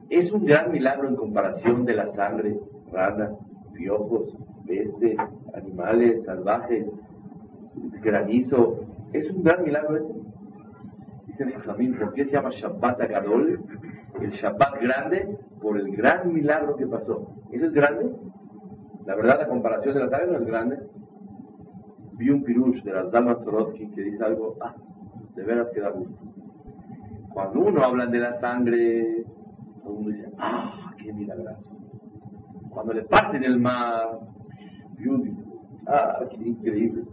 [0.09, 2.59] Es un gran milagro en comparación de la sangre,
[2.91, 3.31] ranas,
[3.73, 5.17] piojos, peste,
[5.53, 6.87] animales salvajes,
[8.01, 8.79] granizo.
[9.13, 10.13] Es un gran milagro ese.
[11.27, 13.59] Dice el ¿por qué se llama Shabbat Agadol?
[14.21, 17.27] El Shabbat grande por el gran milagro que pasó.
[17.51, 18.11] ¿Eso es grande?
[19.05, 20.79] La verdad, la comparación de la sangre no es grande.
[22.13, 24.75] Vi un pirush de la Zalman Sorotsky que dice algo, ah,
[25.35, 26.15] de veras que da gusto.
[27.33, 29.25] Cuando uno habla de la sangre,
[29.81, 31.63] todo el mundo dice, ah, qué milagroso.
[32.69, 34.19] Cuando le parten el mar,
[35.87, 37.03] ah, qué increíble.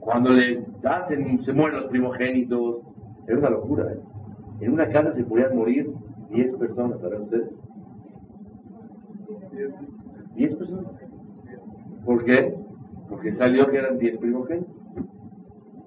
[0.00, 2.82] Cuando le hacen, se mueren los primogénitos,
[3.26, 3.92] es una locura.
[3.92, 4.00] ¿eh?
[4.60, 5.92] En una casa se podían morir
[6.30, 7.50] 10 personas, ¿saben ustedes?
[10.34, 10.86] 10 personas.
[12.04, 12.54] ¿Por qué?
[13.08, 14.74] Porque salió que eran 10 primogénitos.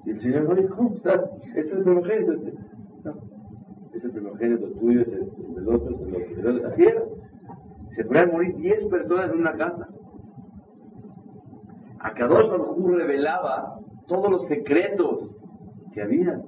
[0.06, 1.22] Y el Señor dijo, ¿cómo estás?
[1.56, 2.34] Es el primogénito.
[2.34, 2.54] Este.
[3.04, 3.14] No,
[3.94, 6.68] es el primogénito tuyo, es el del otro, es el otro.
[6.70, 7.02] Así era.
[7.96, 9.90] Se podían morir 10 personas en una casa.
[12.06, 15.36] A Kadosh Baruj revelaba todos los secretos
[15.92, 16.40] que había.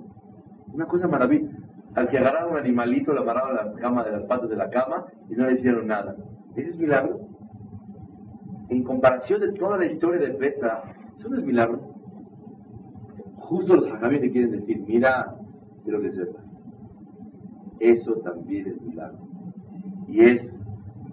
[0.71, 1.57] Una cosa maravillosa.
[1.95, 4.69] Al que agarraron un animalito, lo amarraron a la cama de las patas de la
[4.69, 6.15] cama y no le hicieron nada.
[6.55, 7.21] ¿Ese es milagro?
[8.69, 10.83] En comparación de toda la historia de Pesa,
[11.17, 11.79] ¿eso no es milagro?
[13.37, 15.33] Justo los hajamim te quieren decir, mira,
[15.83, 16.43] quiero que sepas,
[17.79, 19.25] eso también es milagro.
[20.07, 20.47] Y es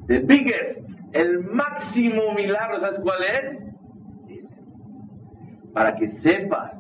[0.07, 3.74] the biggest, el máximo milagro, ¿sabes cuál es?
[5.75, 6.73] Para que sepas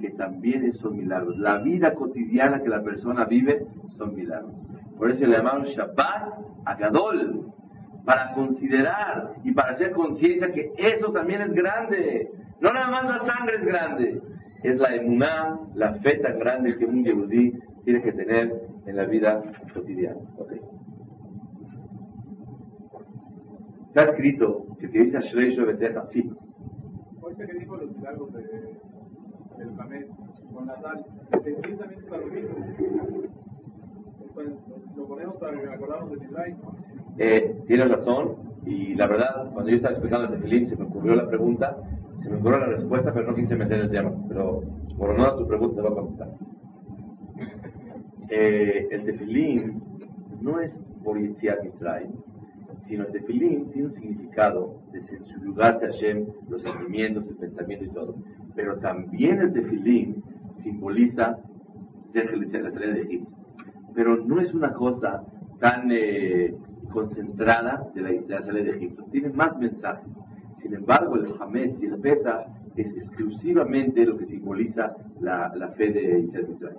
[0.00, 1.36] que también son milagros.
[1.38, 4.54] La vida cotidiana que la persona vive son milagros.
[4.96, 7.52] Por eso le llamamos Shabbat Agadol,
[8.04, 12.30] para considerar y para hacer conciencia que eso también es grande.
[12.60, 14.22] No nada más la sangre es grande,
[14.62, 17.52] es la emuná, la fe tan grande que un yehudí
[17.84, 18.52] tiene que tener
[18.86, 19.42] en la vida
[19.74, 20.20] cotidiana.
[23.88, 26.30] Está escrito que te dice Ashrei Shobeteja, sí,
[27.28, 28.42] ahorita que dijo los milagros de,
[29.58, 30.06] del Jamés
[30.52, 31.04] con la sal,
[31.44, 32.56] es para lo mismo.
[34.96, 36.56] Lo ponemos para acordarnos de Israel.
[37.18, 41.14] Eh, tienes razón, y la verdad, cuando yo estaba explicando el tefilín, se me ocurrió
[41.16, 41.76] la pregunta,
[42.22, 44.12] se me ocurrió la respuesta, pero no quise meter el tema.
[44.28, 44.62] Pero
[44.96, 46.28] por honor a tu pregunta, te voy a contestar.
[48.30, 49.82] Eh, el tefilín
[50.40, 52.12] no es por Mitzrayim,
[52.88, 57.88] sino el tefilín tiene un significado de sensibilizarse a Hashem, los sentimientos, el pensamiento y
[57.90, 58.16] todo.
[58.54, 60.22] Pero también el tefilín
[60.62, 61.38] simboliza
[62.14, 63.30] la salida de Egipto.
[63.94, 65.22] Pero no es una cosa
[65.60, 66.54] tan eh,
[66.90, 69.04] concentrada de la, salida de Egipto.
[69.10, 70.08] Tiene más mensajes.
[70.62, 72.46] Sin embargo, el Hamed y el Pesa
[72.76, 76.76] es exclusivamente lo que simboliza la, fe de Israel.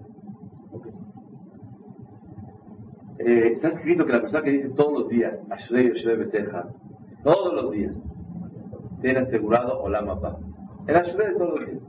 [3.20, 6.70] Eh, está escrito que la persona que dice todos los días, Ashrei Beteja,
[7.22, 7.94] todos los días,
[9.02, 10.38] tiene asegurado Olam Abba.
[10.88, 11.84] El Ashrei de todos los días.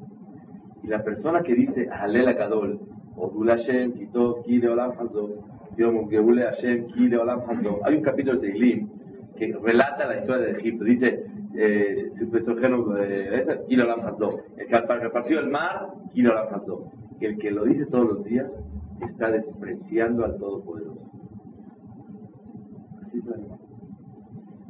[0.83, 2.81] Y la persona que dice Halel Kadol,
[3.17, 5.31] Odul Hashem, Kitov, Kile Olam Hazo,
[5.77, 7.79] Yom Geule Hashem, Kile Olam Hazo.
[7.85, 8.89] Hay un capítulo de Ilim
[9.37, 10.85] que relata la historia de Egipto.
[10.85, 14.41] Dice, eh, eh, Kile Olam Hazo.
[14.57, 16.91] El que repartió el mar, Kile Olam Hazo.
[17.21, 18.51] El que lo dice todos los días
[19.01, 21.20] está despreciando al Todopoderoso.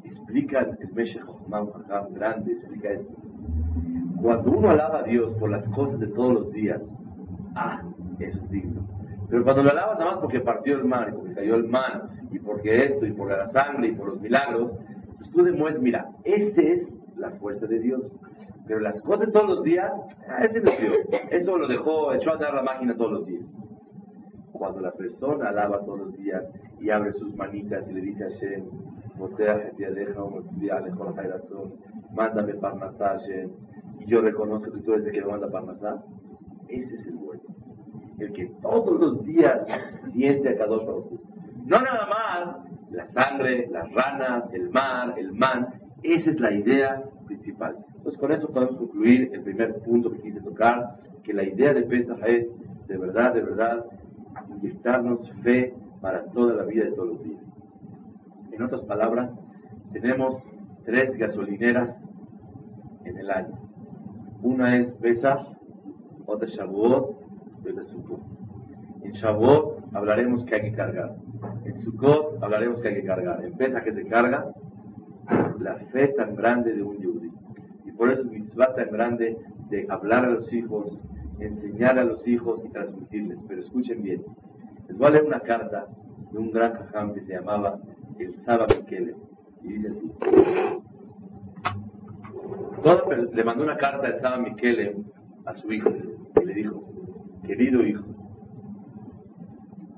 [0.04, 1.24] Explica el Meshech
[2.12, 3.12] grande, explica esto.
[4.20, 6.80] Cuando uno alaba a Dios por las cosas de todos los días,
[7.54, 7.82] ah,
[8.18, 8.82] es digno.
[9.28, 12.08] Pero cuando lo alabas nada más porque partió el mar, y porque cayó el mar,
[12.30, 14.72] y porque esto, y por la sangre, y por los milagros,
[15.18, 18.02] pues tú demuestras, mira, esa es la fuerza de Dios.
[18.66, 19.90] Pero las cosas de todos los días,
[20.28, 20.74] ah, es Dios.
[21.30, 23.44] Eso lo dejó, echó a andar la máquina todos los días.
[24.52, 26.44] Cuando la persona alaba todos los días
[26.80, 28.64] y abre sus manitas y le dice a Hashem,
[32.14, 33.16] mándame Parnasá,
[33.98, 36.02] y yo reconozco que tú eres el que me manda Parnasá.
[36.68, 37.42] Ese es el bueno.
[38.18, 39.66] El que todos los días
[40.12, 41.20] siente a Kadosh Baruj
[41.66, 42.56] No nada más
[42.90, 45.68] la sangre, las ranas, el mar, el man.
[46.02, 47.76] Esa es la idea principal.
[47.96, 51.82] Entonces con eso podemos concluir el primer punto que quise tocar, que la idea de
[51.82, 52.52] Pesach es
[52.88, 53.84] de verdad, de verdad,
[54.62, 57.42] inyectarnos fe para toda la vida de todos los días.
[58.52, 59.30] En otras palabras,
[59.92, 60.42] tenemos
[60.84, 61.96] tres gasolineras
[63.04, 63.58] en el año.
[64.42, 65.46] Una es Pesach,
[66.26, 67.16] otra Shavuot
[67.64, 68.20] y otra Sukkot.
[69.02, 71.16] En Shavuot hablaremos que hay que cargar.
[71.64, 73.44] En Sukkot hablaremos que hay que cargar.
[73.44, 74.52] En Pesach que se carga
[75.58, 77.30] la fe tan grande de un yudí.
[77.84, 79.36] Y por eso es mitzvah tan grande
[79.68, 81.00] de hablar a los hijos,
[81.38, 83.38] enseñar a los hijos y transmitirles.
[83.46, 84.22] Pero escuchen bien.
[84.90, 85.86] Les voy a leer una carta
[86.32, 87.78] de un gran jajam que se llamaba
[88.18, 89.14] el Saba Miquele.
[89.62, 90.10] Y dice así.
[93.32, 94.96] le mandó una carta el Saba Miquele
[95.46, 96.82] a su hijo y le dijo,
[97.46, 98.02] querido hijo,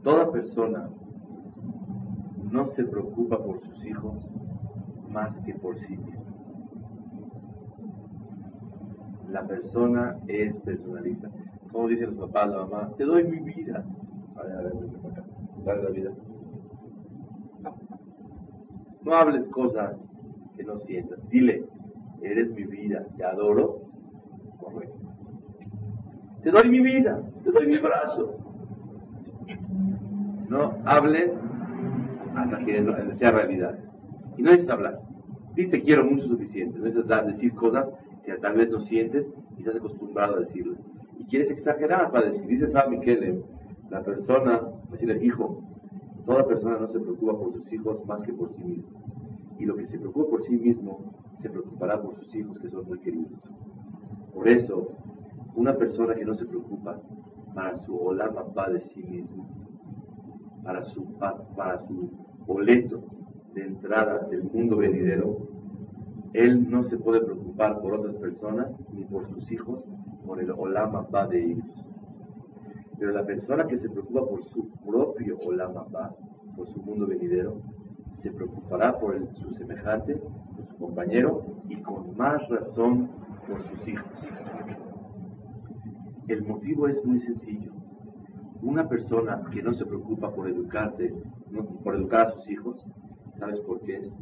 [0.02, 0.90] toda persona
[2.50, 4.28] no se preocupa por sus hijos
[5.08, 6.22] más que por sí mismo.
[9.30, 11.30] La persona es personalista.
[11.70, 13.86] Como dicen los papás, la mamá, te doy mi vida.
[14.36, 16.10] Ver, a ver, dale.
[19.04, 19.96] No hables cosas
[20.56, 21.18] que no sientas.
[21.28, 21.64] Dile,
[22.22, 23.80] eres mi vida, te adoro.
[24.60, 24.98] Correcto.
[26.42, 28.36] Te doy mi vida, te doy mi brazo.
[30.48, 31.32] No hables
[32.36, 33.78] hasta que sea realidad.
[34.36, 35.00] Y no necesitas hablar.
[35.54, 36.78] Sí te quiero mucho suficiente.
[36.78, 37.86] No necesitas decir cosas
[38.24, 40.76] que tal vez no sientes y estás acostumbrado a decirlo.
[41.18, 43.42] Y quieres exagerar para decir, dice San Miquel,
[43.90, 45.62] la persona, decirle, hijo,
[46.26, 49.02] toda persona no se preocupa por sus hijos más que por sí mismo.
[49.58, 52.86] Y lo que se preocupa por sí mismo, se preocupará por sus hijos que son
[52.86, 53.38] muy queridos.
[54.32, 54.88] Por eso,
[55.54, 57.00] una persona que no se preocupa
[57.54, 59.46] para su olama va de sí mismo,
[60.64, 61.04] para su,
[61.56, 62.10] para su
[62.46, 63.02] boleto
[63.54, 65.36] de entrada del mundo venidero,
[66.32, 69.80] él no se puede preocupar por otras personas ni por sus hijos,
[70.24, 71.66] por el olama va de ellos.
[73.02, 76.14] Pero la persona que se preocupa por su propio olama va,
[76.54, 77.60] por su mundo venidero,
[78.22, 83.10] se preocupará por su semejante, por su compañero y con más razón
[83.48, 84.06] por sus hijos.
[86.28, 87.72] El motivo es muy sencillo.
[88.62, 91.12] Una persona que no se preocupa por educarse,
[91.82, 92.86] por educar a sus hijos,
[93.36, 94.12] ¿sabes por qué es?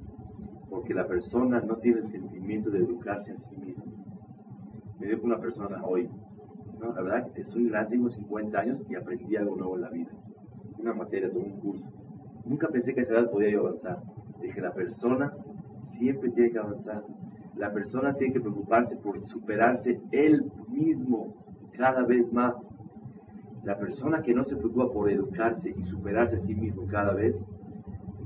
[0.70, 3.92] Porque la persona no tiene el sentimiento de educarse a sí misma.
[4.98, 6.08] Me dijo una persona hoy,
[6.80, 6.92] ¿no?
[6.94, 10.10] la verdad que soy grande, tengo 50 años y aprendí algo nuevo en la vida.
[10.78, 11.84] Una materia, todo un curso.
[12.44, 13.98] Nunca pensé que a esa edad podía yo avanzar.
[14.40, 15.32] Dije, la persona
[15.98, 17.04] siempre tiene que avanzar.
[17.56, 21.34] La persona tiene que preocuparse por superarse él mismo
[21.76, 22.54] cada vez más.
[23.64, 27.36] La persona que no se preocupa por educarse y superarse a sí mismo cada vez,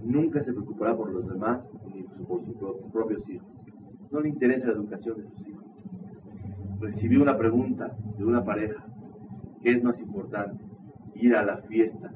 [0.05, 1.61] nunca se preocupará por los demás
[1.93, 2.57] ni por sus
[2.93, 3.49] propios hijos.
[4.13, 5.54] No le interesa la educación de sus hijos.
[6.85, 8.85] Recibí una pregunta de una pareja.
[9.63, 10.63] ¿Qué es más importante?
[11.15, 12.13] Ir a la fiesta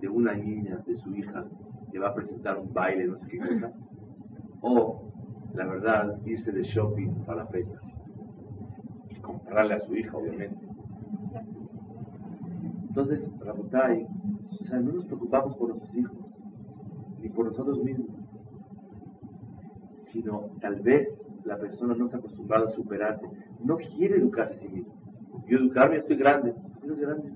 [0.00, 1.44] de una niña, de su hija,
[1.92, 3.72] que va a presentar un baile, no sé qué cosa.
[4.60, 5.02] O,
[5.54, 7.80] la verdad, irse de shopping para la fiesta
[9.20, 10.66] comprarle a su hija, obviamente.
[12.88, 14.04] Entonces, Rabotai,
[14.60, 16.18] o sea, no nos preocupamos por nuestros hijos,
[17.20, 18.08] ni por nosotros mismos,
[20.08, 21.08] sino tal vez
[21.44, 23.26] la persona no está acostumbrada a superarse,
[23.64, 24.94] no quiere educarse a sí mismo.
[25.46, 27.32] Yo educarme, estoy grande, estoy grande.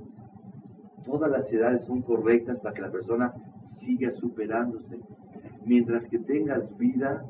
[1.05, 3.33] Todas las edades son correctas para que la persona
[3.79, 5.01] siga superándose.
[5.65, 7.25] Mientras que tengas vida,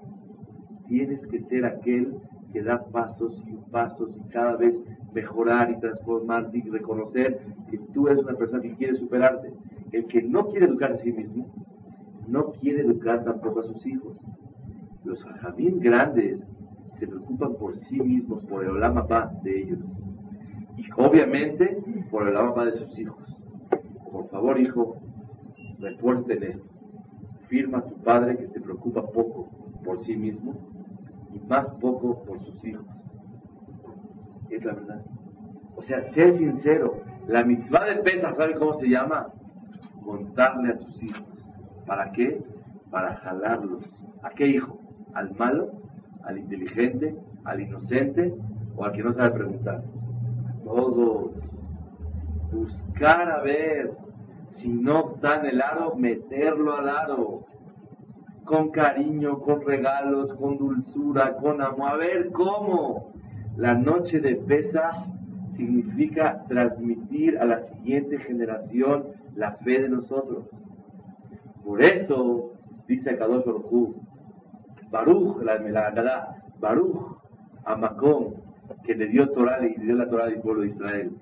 [0.87, 2.17] tienes que ser aquel
[2.53, 4.75] que da pasos y pasos y cada vez
[5.12, 9.53] mejorar y transformarse y reconocer que tú eres una persona que quiere superarte.
[9.93, 11.47] El que no quiere educar a sí mismo,
[12.29, 14.17] no quiere educar tampoco a sus hijos.
[15.05, 16.41] Los jajamín grandes
[16.99, 19.07] se preocupan por sí mismos, por el olama
[19.43, 19.79] de ellos.
[20.77, 21.79] Y obviamente
[22.11, 23.37] por el olama de sus hijos.
[24.11, 24.97] Por favor, hijo,
[25.79, 26.65] refuerce en esto.
[27.49, 29.49] Firma a tu padre que se preocupa poco
[29.85, 30.55] por sí mismo
[31.49, 32.87] más poco por sus hijos.
[34.51, 35.03] Es la verdad.
[35.77, 37.03] O sea, ser sincero.
[37.29, 39.29] La mitzvah de Pesach, ¿sabe cómo se llama?
[40.05, 41.25] Contarle a tus hijos.
[41.87, 42.43] ¿Para qué?
[42.91, 43.85] Para jalarlos.
[44.23, 44.79] ¿A qué hijo?
[45.15, 45.71] ¿Al malo?
[46.27, 47.17] ¿Al inteligente?
[47.45, 48.35] ¿Al inocente?
[48.77, 49.83] ¿O al que no sabe preguntar?
[50.65, 51.31] Todos.
[52.53, 53.93] Buscar a ver.
[54.57, 57.45] Si no está en el aro, meterlo al aro.
[58.45, 61.91] con cariño, con regalos, con dulzura, con amor.
[61.91, 63.12] A ver, ¿cómo?
[63.57, 64.95] La noche de Pesach
[65.57, 70.45] significa transmitir a la siguiente generación la fe de nosotros.
[71.65, 72.53] Por eso,
[72.87, 73.97] dice Kadosh Baruch
[74.90, 77.16] Baruch, la Melagada, Baruch,
[77.64, 77.77] a
[78.85, 81.12] que le dio Torah y dio la Torah al pueblo de Israel.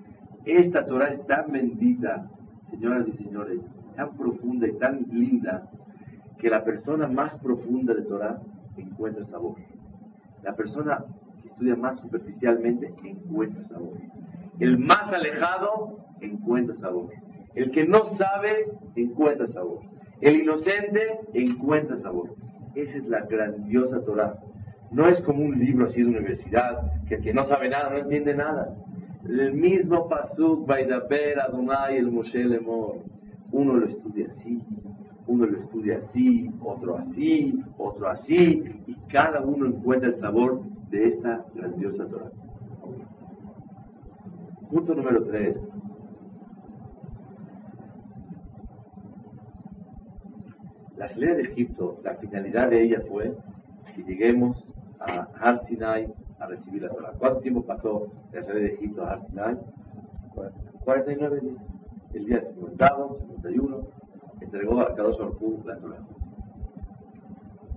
[0.45, 2.29] Esta Torah es tan bendita,
[2.69, 3.59] señoras y señores,
[3.95, 5.69] tan profunda y tan linda,
[6.37, 8.39] que la persona más profunda de Torah
[8.77, 9.55] encuentra sabor.
[10.43, 11.03] La persona
[11.41, 13.93] que estudia más superficialmente encuentra sabor.
[14.59, 17.09] El más alejado encuentra sabor.
[17.55, 19.79] El que no sabe encuentra sabor.
[20.21, 22.35] El inocente encuentra sabor.
[22.75, 24.35] Esa es la grandiosa Torah.
[24.91, 27.97] No es como un libro así de universidad, que el que no sabe nada no
[27.97, 28.75] entiende nada.
[29.27, 32.97] El mismo Pasuk, Baidaber, Adonai, el Moshe Lemor.
[33.51, 34.61] Uno lo estudia así,
[35.27, 41.07] uno lo estudia así, otro así, otro así, y cada uno encuentra el sabor de
[41.07, 42.31] esta grandiosa Torah.
[44.69, 45.57] Punto número 3.
[50.97, 53.35] La salida de Egipto, la finalidad de ella fue
[53.93, 54.65] que lleguemos
[54.99, 56.07] a Har Sinai
[56.39, 57.11] a recibir la Torah.
[57.17, 59.57] ¿Cuánto tiempo pasó de la salida de Egipto a Har Sinai?
[60.85, 61.63] 49 días.
[62.13, 62.95] El día 50,
[63.27, 63.87] 51,
[64.39, 65.99] entregó a Kadosh Baruj la Torah.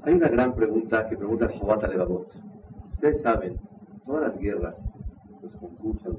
[0.02, 2.28] Hay una gran pregunta que pregunta el Jobat Levavot.
[2.92, 3.56] Ustedes saben,
[4.06, 4.76] todas las guerras,
[5.42, 6.16] los concursos,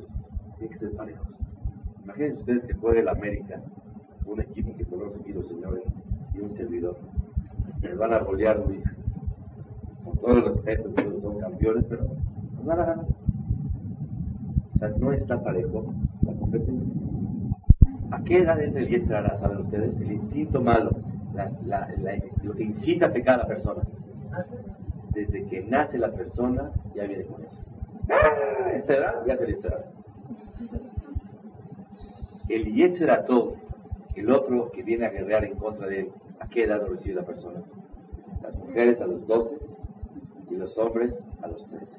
[0.57, 1.27] tienen que ser parejos.
[2.03, 3.61] Imagínense ustedes que juegue el América,
[4.25, 5.83] un equipo que conoce aquí los señores,
[6.41, 6.97] un servidor.
[7.81, 8.83] Les van a golear Luis.
[10.03, 13.05] Con todo el respeto, todos son campeones, pero no van a ganar.
[14.75, 16.93] O sea, no está parejo la competencia.
[18.11, 19.95] ¿A qué edad entra el Yetzirah, saben ustedes?
[20.01, 20.91] El instinto malo,
[22.43, 23.81] lo que incita a pecar a la persona.
[25.13, 27.57] Desde que nace la persona, ya viene con eso.
[28.73, 29.85] Esta edad ya es el Yetzirah.
[32.49, 33.25] El Yetzirah
[34.19, 37.15] el otro que viene a guerrear en contra de él, ¿a qué edad lo recibe
[37.15, 37.61] la persona?
[38.41, 39.57] Las mujeres a los 12
[40.49, 41.97] y los hombres a los 13.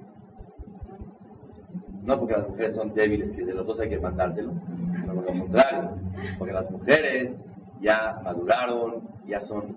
[2.02, 4.52] No porque las mujeres son débiles, que de los dos hay que mandárselo,
[5.00, 5.90] sino por lo contrario,
[6.38, 7.32] porque las mujeres
[7.80, 9.76] ya maduraron, ya son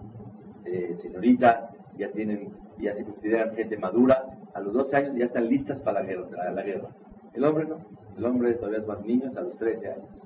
[0.65, 4.23] eh, señoritas, ya tienen, ya se consideran gente madura,
[4.53, 6.89] a los 12 años ya están listas para la guerra.
[7.33, 7.77] El hombre no,
[8.17, 10.21] el hombre todavía es más niño a los 13 años.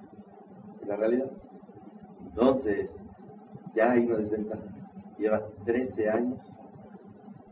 [0.82, 1.32] ¿Es la realidad?
[2.26, 2.90] Entonces,
[3.78, 4.64] ya hay una desventaja.
[5.20, 6.40] Lleva 13 años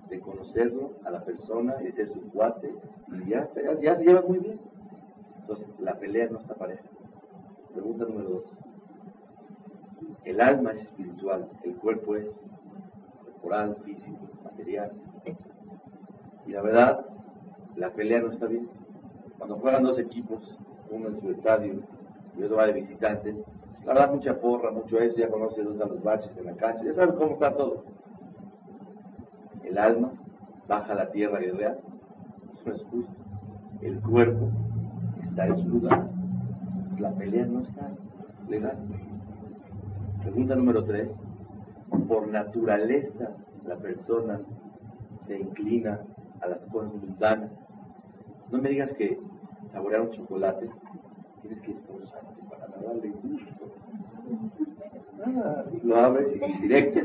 [0.09, 2.73] de conocerlo a la persona y de ser su cuate
[3.11, 3.47] y ya,
[3.81, 4.59] ya, se lleva muy bien.
[5.41, 6.83] Entonces, la pelea no está pareja.
[7.73, 8.43] Pregunta número dos.
[10.23, 12.35] El alma es espiritual, el cuerpo es
[13.23, 14.93] corporal, físico, material.
[16.47, 17.05] Y la verdad,
[17.75, 18.67] la pelea no está bien.
[19.37, 20.57] Cuando juegan dos equipos,
[20.89, 21.83] uno en su estadio
[22.35, 23.35] y otro va de visitante,
[23.85, 26.95] la verdad, mucha porra, mucho eso, ya conoce dónde los baches en la cancha, ya
[26.95, 27.83] sabe cómo está todo.
[29.63, 30.11] El alma
[30.67, 31.77] baja a la tierra guerrera,
[32.53, 33.13] eso no es justo.
[33.81, 34.49] El cuerpo
[35.23, 36.07] está en su lugar.
[36.97, 37.91] La pelea no está
[38.49, 38.77] legal.
[40.23, 41.13] Pregunta número tres.
[42.07, 43.35] Por naturaleza,
[43.67, 44.41] la persona
[45.27, 45.99] se inclina
[46.41, 47.51] a las cosas mundanas.
[48.51, 49.19] No me digas que
[49.71, 50.69] saborear un chocolate
[51.47, 53.75] tienes que esforzarte para darle gusto
[55.83, 56.99] lo abres y directo.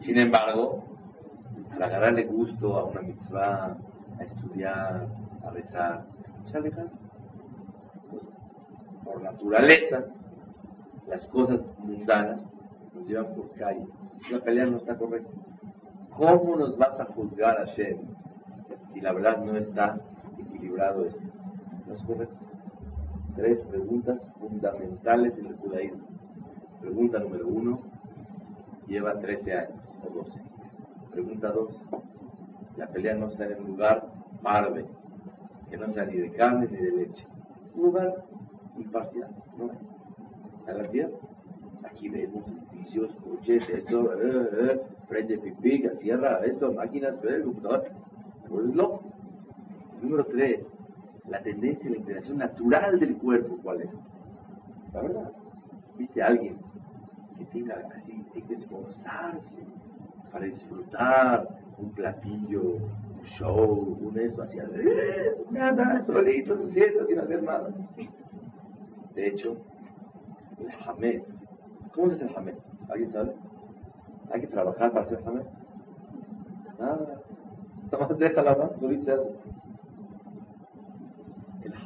[0.00, 0.84] Sin embargo,
[1.70, 3.76] al agarrarle gusto a una mitzvah,
[4.18, 5.08] a estudiar,
[5.44, 6.04] a rezar,
[6.54, 6.84] aleja.
[8.10, 8.22] Pues,
[9.04, 10.04] por naturaleza,
[11.06, 12.40] las cosas mundanas
[12.94, 13.86] nos llevan por calle.
[14.30, 15.30] La pelea no está correcta.
[16.16, 17.98] ¿Cómo nos vas a juzgar a Shem
[18.92, 19.98] si la verdad no está
[20.38, 21.22] equilibrado esto?
[21.86, 22.49] No es correcto.
[23.36, 26.06] Tres preguntas fundamentales en el judaísmo.
[26.80, 27.80] Pregunta número uno,
[28.86, 30.40] lleva 13 años o 12.
[31.12, 31.88] Pregunta dos,
[32.76, 34.06] la pelea no está en un lugar
[34.42, 34.86] parve,
[35.68, 37.26] que no sea ni de carne ni de leche.
[37.74, 38.24] Un lugar
[38.76, 39.70] imparcial, no
[40.66, 41.10] ¿A la tierra?
[41.84, 47.84] Aquí vemos edificios, coches, esto, eh, eh, frente pipica, sierra, esto, máquinas, eh, computador.
[48.48, 49.02] loco.
[50.00, 50.64] Número tres,
[51.28, 53.90] la tendencia, la inclinación natural del cuerpo, ¿cuál es?
[54.92, 55.32] La verdad.
[55.96, 56.58] ¿Viste a alguien
[57.38, 59.64] que tenga así, hay que esforzarse
[60.32, 61.48] para disfrutar
[61.78, 64.68] un platillo, un show, un esto hacia
[65.50, 67.70] nada, solito se sienta sin hacer nada.
[69.14, 69.56] De hecho,
[70.58, 71.22] el jamés,
[71.94, 72.56] ¿cómo es el jamés?
[72.88, 73.34] ¿Alguien sabe?
[74.32, 75.48] Hay que trabajar para hacer Hametz.
[76.78, 77.20] Nada.
[77.90, 79.04] Nada más déjala más, El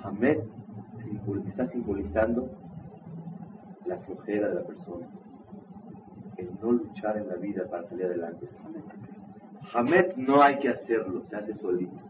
[0.05, 0.44] Hametz
[1.46, 2.50] está simbolizando
[3.86, 5.07] la flojera de la persona.
[6.36, 11.36] El no luchar en la vida para salir adelante es no hay que hacerlo, se
[11.36, 12.02] hace solito.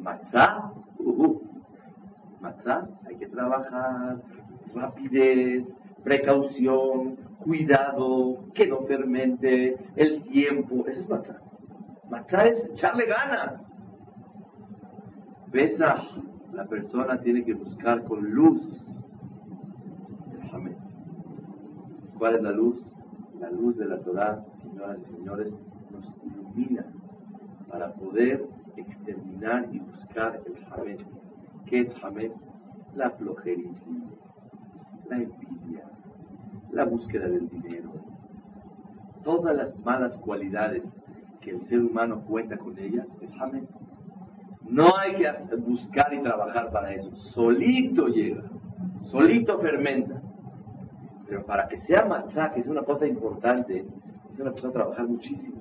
[0.00, 1.40] Matzah, uh,
[2.40, 4.20] matzah, hay que trabajar,
[4.74, 11.40] rapidez, precaución, cuidado, que no fermente, el tiempo, eso es matzah.
[12.10, 13.64] Matzah es echarle ganas.
[15.52, 16.02] Besa,
[16.56, 19.04] la persona tiene que buscar con luz
[20.32, 20.80] el Hametz.
[22.18, 22.82] ¿Cuál es la luz?
[23.38, 25.52] La luz de la Torah, señoras y señores,
[25.92, 26.86] nos ilumina
[27.70, 31.04] para poder exterminar y buscar el Hametz.
[31.66, 32.34] ¿Qué es Hametz?
[32.94, 33.72] La flojería,
[35.10, 35.84] la envidia,
[36.70, 37.92] la búsqueda del dinero,
[39.22, 40.82] todas las malas cualidades
[41.42, 43.85] que el ser humano cuenta con ellas es Hametz.
[44.68, 47.14] No hay que buscar y trabajar para eso.
[47.16, 48.42] Solito llega,
[49.02, 50.20] solito fermenta.
[51.28, 53.84] Pero para que sea matzá, que es una cosa importante,
[54.32, 55.56] es una persona trabajar muchísimo.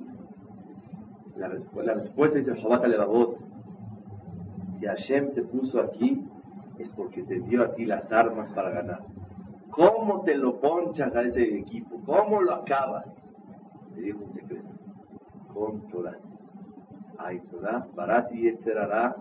[1.36, 1.50] La,
[1.94, 3.38] respuesta dice Shabbat Levavot.
[4.80, 6.24] Si Hashem te puso aquí,
[6.80, 9.04] es porque te dio a ti las armas para ganar.
[9.70, 12.02] ¿Cómo te lo ponchas a ese equipo?
[12.06, 13.06] ¿Cómo lo acabas?
[13.96, 14.70] Le dijo un secreto.
[15.54, 15.84] Con.
[17.50, 19.16] Torah, Barati Yetzerará,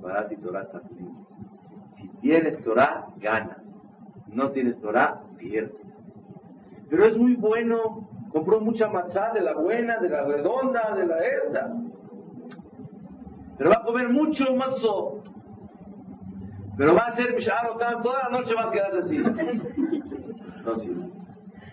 [0.00, 1.24] Barati Torah Taflim.
[1.96, 3.62] Si tienes Torah, ganas.
[4.28, 5.74] No tienes Torah, pierdes.
[6.90, 8.08] Pero es muy bueno.
[8.32, 11.72] Compró mucha matzá de la buena, de la redonda, de la esta.
[13.56, 15.22] Pero va a comer mucho mazo.
[16.76, 17.36] Pero va a ser
[18.02, 19.18] toda la noche vas a quedar así.
[19.18, 21.10] No sirve.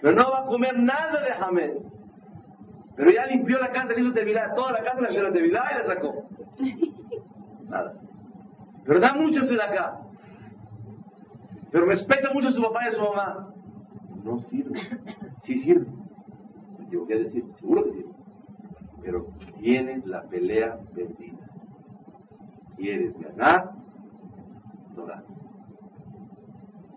[0.02, 1.91] Pero no va a comer nada de Hamed.
[2.96, 5.78] Pero ya limpió la casa, le hizo tevilá, toda la casa la hizo tevilá y
[5.78, 6.30] la sacó.
[7.70, 7.94] Nada.
[8.86, 10.00] Pero da mucho acá.
[11.72, 13.54] Pero respeta mucho a su papá y a su mamá.
[14.24, 14.80] No sirve.
[15.44, 15.88] Sí sirve.
[16.78, 18.12] Me equivoqué decir, seguro que sirve.
[19.02, 19.28] Pero
[19.60, 21.48] tienes la pelea perdida.
[22.76, 23.72] ¿Quieres ganar?
[24.96, 25.24] Torah.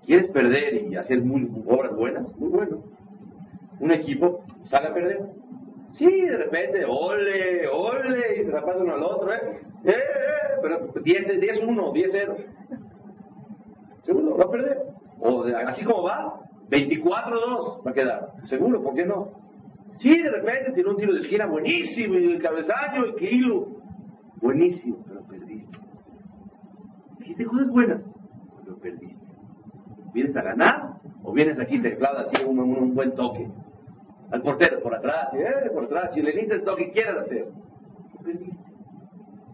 [0.04, 2.36] ¿Quieres perder y hacer muy, obras buenas?
[2.36, 2.82] Muy bueno.
[3.80, 5.43] Un equipo sale a perder.
[5.94, 9.60] Sí, de repente, ole, ole, y se la pasa uno al otro, ¿eh?
[9.84, 10.58] ¡Eh, eh!
[10.60, 12.36] Pero 10-1, 10-0.
[14.02, 14.78] Seguro, va a perder.
[15.20, 18.32] O así como va, 24-2 va a quedar.
[18.48, 19.30] Seguro, ¿por qué no?
[19.98, 23.68] Sí, de repente tiene un tiro de esquina buenísimo, y el cabezaño, el kilo.
[24.42, 25.78] Buenísimo, pero perdiste.
[27.18, 28.02] Dijiste cosas buenas,
[28.64, 29.26] pero perdiste.
[30.12, 30.94] ¿Vienes a ganar?
[31.22, 33.48] ¿O vienes aquí te clavas así un, un buen toque?
[34.30, 37.48] Al portero por atrás, eh, por atrás, chilenita es lo que quieras hacer.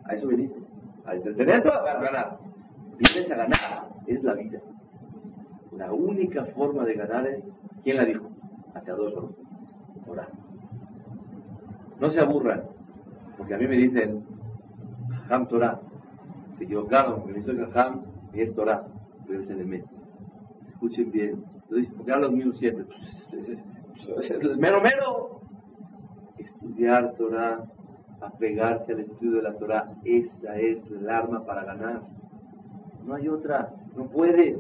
[0.05, 0.59] A eso veniste.
[1.05, 2.39] A entretenerte o a ganar.
[2.99, 4.61] Vienes a ganar, es la vida.
[5.77, 7.43] La única forma de ganar es,
[7.83, 8.31] ¿quién la dijo?
[8.75, 9.31] Hacia dos horas.
[10.07, 10.29] Orar.
[12.01, 12.63] No se aburran,
[13.37, 14.25] porque a mí me dicen,
[15.29, 15.81] Ham Torah.
[16.59, 18.03] Se equivocaron, me dicen Ham
[18.33, 18.85] y es Torah,
[19.27, 19.85] pero es el
[20.69, 21.45] Escuchen bien.
[21.63, 22.85] Entonces, porque hablo míos siempre.
[24.15, 25.41] Pues, mero mero.
[26.39, 27.65] Estudiar Torah,
[28.21, 32.03] apegarse al estudio de la Torah, esa es el arma para ganar.
[33.05, 34.59] No hay otra, no puedes.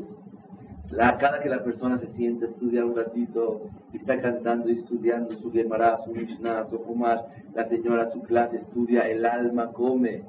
[0.90, 5.36] La, cada que la persona se sienta a estudiar un ratito está cantando y estudiando
[5.36, 7.20] su Gemara, su Mishnah, su Humash,
[7.54, 10.22] la señora su clase estudia, el alma come.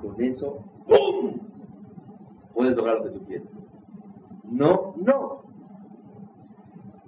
[0.00, 1.38] con eso, ¡pum!
[2.52, 3.48] Puedes lograr lo que tú quieres.
[4.44, 5.47] No, no.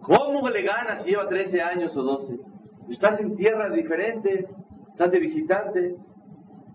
[0.03, 2.39] ¿Cómo le ganas si lleva 13 años o 12?
[2.91, 4.49] Estás en tierra diferente,
[4.91, 5.97] estás de visitante,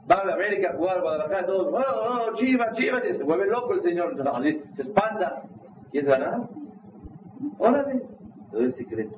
[0.09, 3.73] va a América a jugar, a Guadalajara, todos, oh, oh, chiva, chiva, se vuelve loco
[3.73, 4.15] el señor,
[4.75, 5.43] se espanta.
[5.91, 6.49] ¿Quieres ganar?
[7.57, 8.01] Órale,
[8.51, 9.17] te doy el secreto.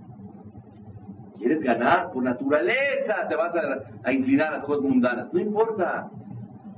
[1.37, 2.11] ¿Quieres ganar?
[2.11, 3.53] Por naturaleza te vas
[4.03, 5.31] a, inclinar a las cosas mundanas.
[5.33, 6.09] No importa.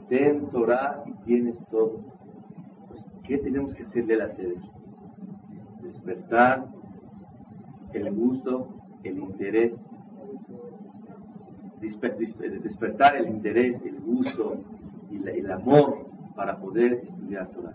[0.09, 2.01] Ten Torah y tienes todo.
[2.87, 4.55] Pues, ¿Qué tenemos que hacerle a la sede?
[5.81, 6.65] Despertar
[7.93, 8.67] el gusto,
[9.03, 9.79] el interés,
[11.81, 14.57] despertar el interés, el gusto
[15.09, 17.73] y el amor para poder estudiar Torah.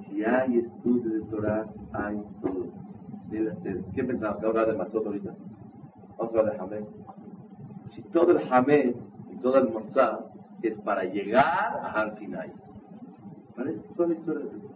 [0.00, 2.66] Si hay estudio de Torah, hay todo.
[3.94, 4.38] ¿Qué pensamos?
[4.40, 5.34] ¿Que hablar de Mazot ahorita?
[6.18, 6.84] Vamos a hablar de Hamed.
[7.90, 8.94] Si todo el Hamed
[9.32, 10.20] y todo el Mossad
[10.62, 12.52] es para llegar a Har Sinai.
[13.56, 13.72] ¿Vale?
[13.96, 14.68] Toda la historia de eso.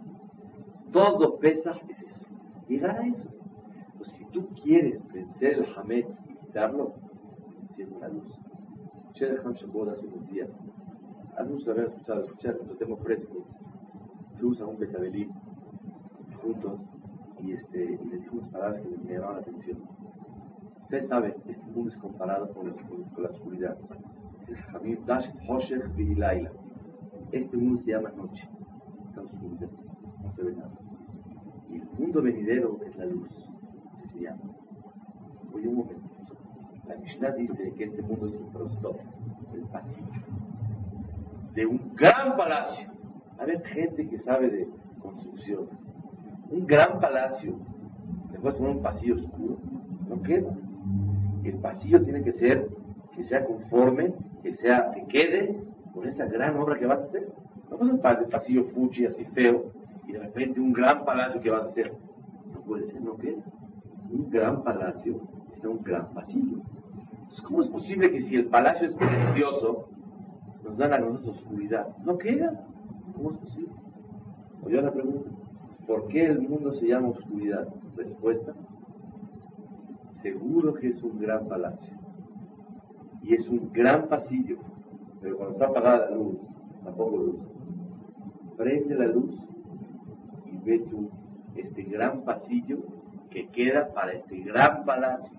[0.92, 2.26] Todo pesa es eso.
[2.68, 3.28] Llegar a eso
[4.32, 6.04] tú quieres vencer el Hamed
[6.40, 6.94] quitarlo,
[7.74, 8.38] siendo una luz.
[8.96, 10.48] Escuché de Ham Shabbat hace unos días.
[11.36, 13.46] Algunos lo habían escuchado, escuchar, lo tengo fresco.
[14.38, 15.28] Fuimos a un Betabelí
[16.42, 16.80] juntos
[17.40, 19.78] y, este, y les dijo unas palabras que me llamaban la atención.
[20.82, 23.76] Ustedes saben, este mundo es comparado con, con la oscuridad.
[27.32, 28.48] Este mundo se llama noche.
[29.08, 29.68] Está oscuridad.
[30.22, 30.70] No se ve nada.
[31.70, 33.47] Y el mundo venidero es la luz.
[34.18, 34.54] Llama.
[35.52, 36.08] Oye un momento.
[36.86, 38.96] La Mishnah dice que este mundo es el prostor,
[39.54, 40.08] el pasillo,
[41.54, 42.88] de un gran palacio.
[43.38, 44.68] A ver, gente que sabe de
[45.00, 45.68] construcción.
[46.50, 47.58] Un gran palacio.
[48.30, 49.58] Después poner un pasillo oscuro.
[50.08, 50.50] No queda.
[51.44, 52.68] El pasillo tiene que ser,
[53.14, 55.60] que sea conforme, que sea, que quede
[55.92, 57.28] con esa gran obra que vas a hacer.
[57.70, 59.72] No puede ser un pasillo fuchi así feo
[60.06, 61.92] y de repente un gran palacio que vas a hacer.
[62.52, 63.42] No puede ser, no queda.
[64.10, 65.20] Un gran palacio
[65.56, 66.58] es un gran pasillo.
[67.02, 69.88] Entonces, ¿cómo es posible que si el palacio es precioso,
[70.64, 71.96] nos dan a nosotros oscuridad?
[72.04, 72.64] No queda.
[73.14, 73.72] ¿Cómo es posible?
[74.62, 75.30] Oye la pregunta.
[75.86, 77.68] ¿Por qué el mundo se llama oscuridad?
[77.96, 78.54] Respuesta.
[80.22, 81.96] Seguro que es un gran palacio.
[83.22, 84.58] Y es un gran pasillo.
[85.20, 86.38] Pero cuando está apagada la luz,
[86.84, 87.36] tampoco luz.
[88.56, 89.34] Prende la luz
[90.46, 91.10] y ve tú
[91.56, 92.78] este gran pasillo
[93.30, 95.38] que queda para este gran palacio.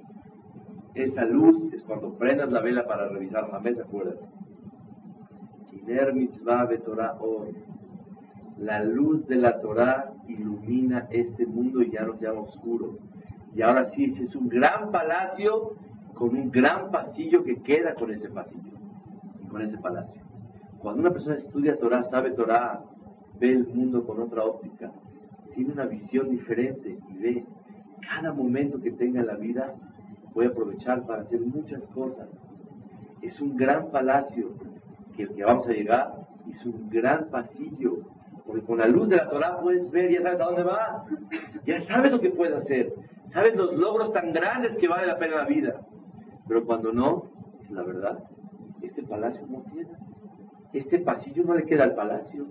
[0.93, 4.25] Esa luz es cuando prendas la vela para revisar la mesa, acuérdate.
[8.57, 12.97] La luz de la Torah ilumina este mundo y ya no se llama oscuro.
[13.55, 15.73] Y ahora sí, es un gran palacio
[16.13, 18.77] con un gran pasillo que queda con ese pasillo
[19.41, 20.21] y con ese palacio.
[20.79, 22.83] Cuando una persona estudia Torah, sabe Torah,
[23.39, 24.91] ve el mundo con otra óptica,
[25.55, 27.45] tiene una visión diferente y ve
[28.09, 29.73] cada momento que tenga en la vida,
[30.33, 32.27] voy a aprovechar para hacer muchas cosas.
[33.21, 34.49] Es un gran palacio
[35.15, 37.99] que vamos a llegar es un gran pasillo
[38.45, 41.05] porque con la luz de la Torah puedes ver, ya sabes a dónde vas.
[41.65, 42.91] Ya sabes lo que puedes hacer.
[43.31, 45.81] Sabes los logros tan grandes que vale la pena la vida.
[46.47, 47.25] Pero cuando no,
[47.61, 48.23] es la verdad,
[48.81, 49.99] este palacio no queda.
[50.73, 52.47] Este pasillo no le queda al palacio.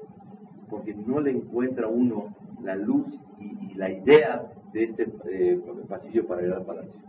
[0.70, 3.08] Porque no le encuentra uno la luz
[3.40, 4.42] y, la idea
[4.72, 7.00] de este eh, pasillo para ir al palacio.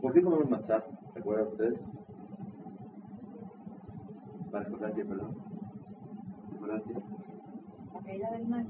[0.00, 0.84] ¿Por qué comemos matzah?
[1.14, 1.80] ¿Recuerdan ustedes?
[4.50, 5.36] ¿Para qué, perdón?
[6.52, 6.94] ¿Recordar qué?
[7.94, 8.66] La caída del mar.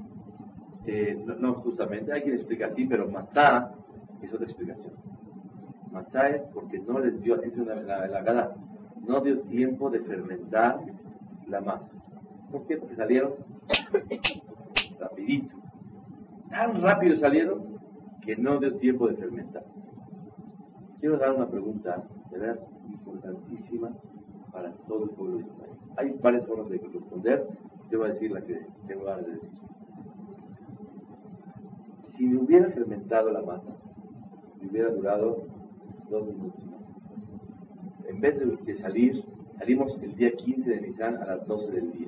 [0.85, 3.73] Eh, no, no, justamente, hay quien explica así, pero matzah
[4.21, 4.93] es otra explicación.
[5.95, 8.55] Es porque no les dio, así la, la, la
[9.07, 10.79] no dio tiempo de fermentar
[11.47, 11.91] la masa.
[12.51, 12.77] ¿Por qué?
[12.77, 13.33] Porque salieron
[14.99, 15.55] rapidito.
[16.49, 17.77] Tan rápido salieron
[18.21, 19.63] que no dio tiempo de fermentar
[21.03, 23.91] quiero dar una pregunta de verdad importantísima
[24.53, 25.71] para todo el pueblo de Israel.
[25.97, 27.45] Hay varias formas de responder,
[27.91, 29.59] yo voy a decir la que tengo ganas de decir.
[32.13, 33.75] Si hubiera fermentado la masa,
[34.61, 35.43] hubiera durado
[36.09, 36.63] dos minutos.
[38.07, 39.23] En vez de salir,
[39.57, 42.07] salimos el día 15 de Nisan a las 12 del día.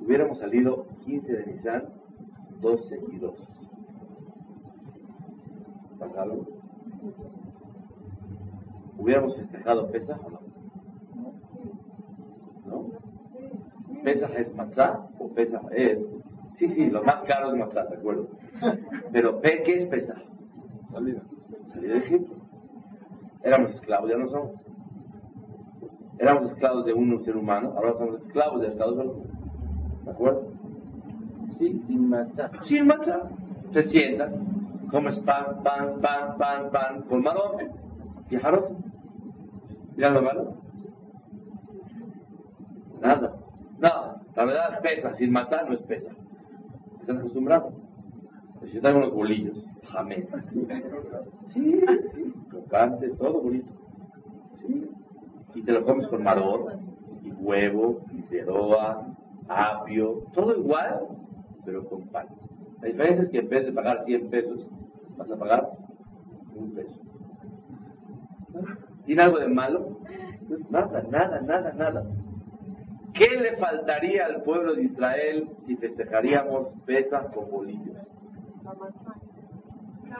[0.00, 1.84] Hubiéramos salido 15 de Nisan,
[2.60, 3.34] 12 y 2.
[5.98, 6.46] ¿Pasaron?
[8.98, 10.40] ¿Hubiéramos festejado Pesaj o no?
[12.66, 14.02] ¿No?
[14.02, 16.04] ¿Pesaj es matzah o Pesaj es...?
[16.54, 18.28] Sí, sí, lo más caro es matzah, de acuerdo.
[19.12, 20.18] Pero ¿qué es Pesaj?
[20.90, 21.22] Salida.
[21.72, 22.33] Salida de Egipto.
[23.44, 24.52] Éramos esclavos, ya no somos.
[26.18, 29.28] Éramos esclavos de un ser humano, ahora somos esclavos de Estados Unidos.
[30.04, 30.52] ¿De acuerdo?
[31.58, 32.50] Sí, sin matzah.
[32.64, 33.28] Sin matzah.
[33.72, 34.32] Te sientas,
[34.90, 37.24] comes pan, pan, pan, pan, pan, con
[38.30, 38.70] y jarros.
[39.96, 40.54] ¿Ya lo malo?
[43.00, 43.34] Nada.
[43.78, 45.14] No, la verdad pesa.
[45.14, 46.10] Sin matar no es pesa.
[47.00, 47.83] ¿Estás acostumbrado?
[48.64, 49.62] Pues yo tengo unos bolillos.
[49.92, 50.26] Jamés.
[51.52, 51.82] Sí,
[52.14, 52.34] sí.
[52.48, 53.70] Crocante, todo bonito.
[54.62, 54.90] Sí.
[55.54, 56.78] Y te lo comes con maror,
[57.22, 59.06] y huevo, y ceroa,
[59.48, 61.08] apio, todo igual,
[61.66, 62.26] pero con pan.
[62.80, 64.66] La diferencia es que en vez de pagar 100 pesos,
[65.18, 65.68] vas a pagar
[66.56, 66.98] un peso.
[69.04, 69.98] ¿Tiene algo de malo?
[70.70, 72.02] Nada, nada, nada, nada.
[73.12, 78.13] ¿Qué le faltaría al pueblo de Israel si festejaríamos pesas con bolillos?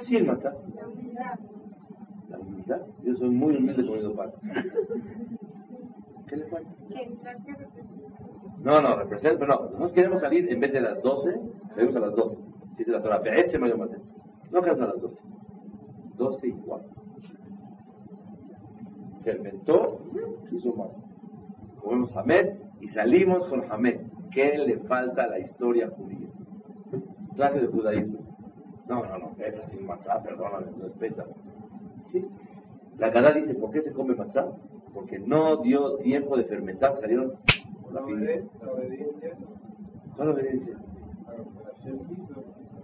[0.02, 0.26] Sí, el.
[0.26, 2.80] La humildad.
[3.02, 4.30] Yo soy muy humilde comiendo pan.
[6.26, 6.70] ¿Qué le falta?
[8.62, 9.60] No, no, representa, pero no.
[9.64, 11.40] Nosotros queremos salir en vez de las 12,
[11.74, 12.36] salimos a las 12.
[12.78, 13.98] Dice la Torah, "Be'etzem hayom hazeh".
[14.50, 15.20] No queremos a las 12.
[16.16, 16.88] 12 y 4.
[19.22, 20.00] Fermentó,
[20.50, 20.88] hizo más.
[21.80, 24.00] Comemos Hamed y salimos con Hamed.
[24.32, 26.28] ¿Qué le falta a la historia judía?
[27.36, 28.23] Clase de judaísmo.
[28.88, 31.24] No, no, no, esa sin matzá, perdóname, no es pesa.
[32.12, 32.24] ¿Sí?
[32.98, 34.46] La Gadá dice, ¿por qué se come matzá?
[34.92, 37.32] Porque no dio tiempo de fermentar, salieron
[37.92, 38.24] La rapidísimo.
[38.24, 39.36] obede- la obediencia
[40.16, 40.74] ¿Cuál obediencia?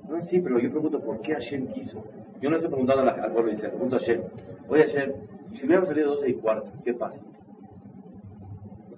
[0.09, 2.03] No, sí, pero yo pregunto, ¿por qué Hashem quiso?
[2.41, 4.23] Yo no estoy preguntando a la- al pueblo Israel, pregunto a Hashem.
[4.69, 5.13] Oye, Hashem,
[5.51, 7.21] si hubiéramos salido 12 y cuarto, ¿qué pasa?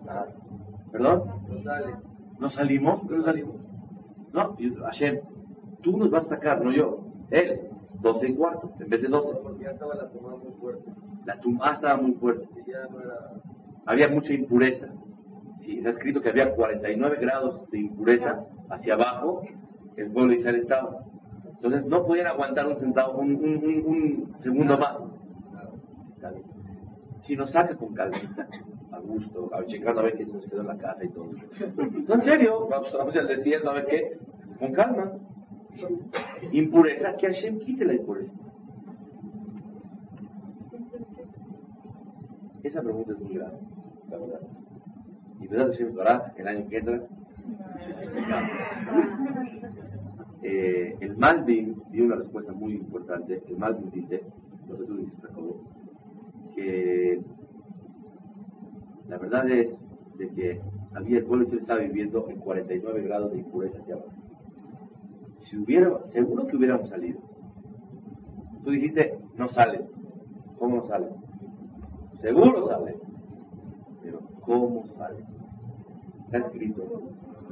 [0.05, 0.29] Nada.
[0.91, 1.23] ¿Perdón?
[1.49, 1.95] No sale.
[2.39, 3.01] ¿No salimos?
[3.01, 3.55] ¿Por qué no salimos?
[4.33, 5.21] No, Hashem,
[5.83, 7.05] tú nos vas a sacar, no yo.
[7.31, 7.61] Él,
[8.01, 9.39] 12 y cuarto, en vez de 12.
[9.43, 10.91] Porque ya estaba la tomada muy fuerte.
[11.27, 12.49] La tumba estaba muy fuerte.
[12.67, 13.15] Y ya no era.
[13.87, 14.89] Había mucha impureza.
[15.61, 19.43] Sí, está escrito que había 49 grados de impureza hacia abajo,
[19.97, 21.05] el pueblo Israel estaba.
[21.55, 24.97] Entonces no podían aguantar un centavo, un, un- un- un segundo más.
[27.21, 28.49] Si nos saca con calmita,
[28.91, 31.27] a gusto, a checando a ver qué nos quedó en la casa y todo.
[32.09, 34.19] No, en serio, vamos, vamos al desierto a ver qué,
[34.59, 35.13] con calma.
[36.53, 38.35] Impureza, que Hashem quite la impureza.
[42.63, 43.59] Esa pregunta es muy grave,
[44.11, 44.41] la verdad.
[45.41, 47.03] Y verdad Hashem Torah, el año que entra,
[50.43, 53.43] eh, el Malvin dio una respuesta muy importante.
[53.49, 54.23] El Malvin dice,
[54.69, 55.61] lo que tú dices, Jacobo,
[56.55, 57.21] que
[59.09, 59.77] la verdad es
[60.19, 60.61] de que
[60.95, 64.22] había el pueblo se estaba viviendo en 49 grados de impureza hacia abajo.
[65.53, 67.21] Si hubiera, seguro que hubiéramos salido.
[68.65, 69.87] Tú dijiste, no sale.
[70.59, 71.09] ¿Cómo no sale?
[72.23, 72.97] Seguro sale.
[74.03, 75.23] Pero ¿cómo sale?
[76.25, 76.85] Está escrito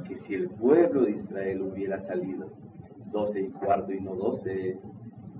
[0.07, 2.49] que si el pueblo de Israel hubiera salido
[3.11, 4.79] 12 y cuarto y no 12,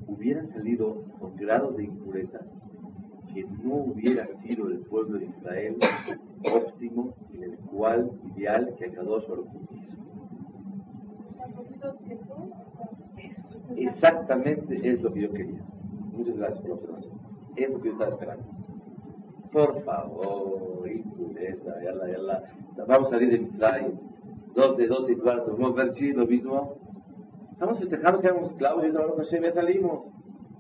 [0.06, 2.42] hubieran salido con grados de impureza
[3.34, 5.78] que no hubiera sido el pueblo de Israel
[6.44, 9.98] óptimo en el cual ideal que Akadosh Baruj Hu hizo.
[13.78, 15.62] Exactamente es lo que yo quería.
[16.14, 17.14] Muchas gracias por la observación.
[17.56, 18.44] Es lo que yo estaba esperando.
[19.52, 22.44] Por favor, impureza, yala, yala.
[22.88, 24.00] Vamos a salir de Mitzrayim.
[24.56, 25.56] 12, 12 y cuarto.
[25.58, 26.76] Vamos a ver si lo mismo.
[27.52, 30.06] Estamos festejando que éramos esclavos y ahora Hashem ya salimos.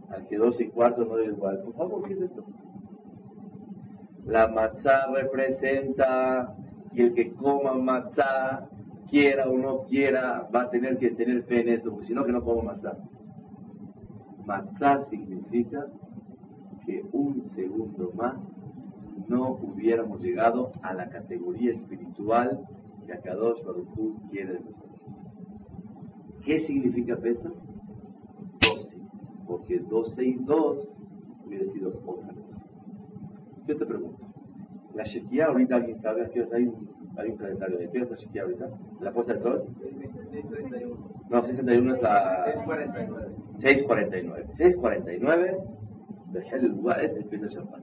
[0.09, 1.62] Al que 12 y cuarto no es igual.
[1.64, 2.45] Por favor, ¿qué es esto?
[4.26, 6.55] La matzá representa
[6.93, 8.70] y el que coma matzá,
[9.12, 12.24] quiera o no quiera, va a tener que tener fe en esto, porque si no,
[12.26, 12.97] que no coma matzá.
[14.45, 15.86] Matzá significa
[16.86, 18.38] que un segundo más
[19.28, 22.66] no hubiéramos llegado a la categoría espiritual
[23.05, 25.20] que Akadosh Baruj Hu quiere de nosotros.
[26.43, 27.51] ¿Qué significa Pesa?
[28.62, 28.97] 12,
[29.45, 30.91] porque 12 y 2
[31.45, 32.34] hubiera sido otra cosa.
[33.68, 34.26] Yo te pregunto,
[34.95, 38.41] la Shekia ahorita alguien sabe, aquí hay un, hay un calendario de es la Shekia
[38.43, 38.69] ahorita,
[39.01, 39.63] la puesta del sol,
[40.32, 40.95] 631.
[41.30, 43.36] no, 61 es la 649.
[43.59, 44.47] 649.
[44.57, 45.57] 649,
[46.32, 46.65] Behel
[47.49, 47.80] el.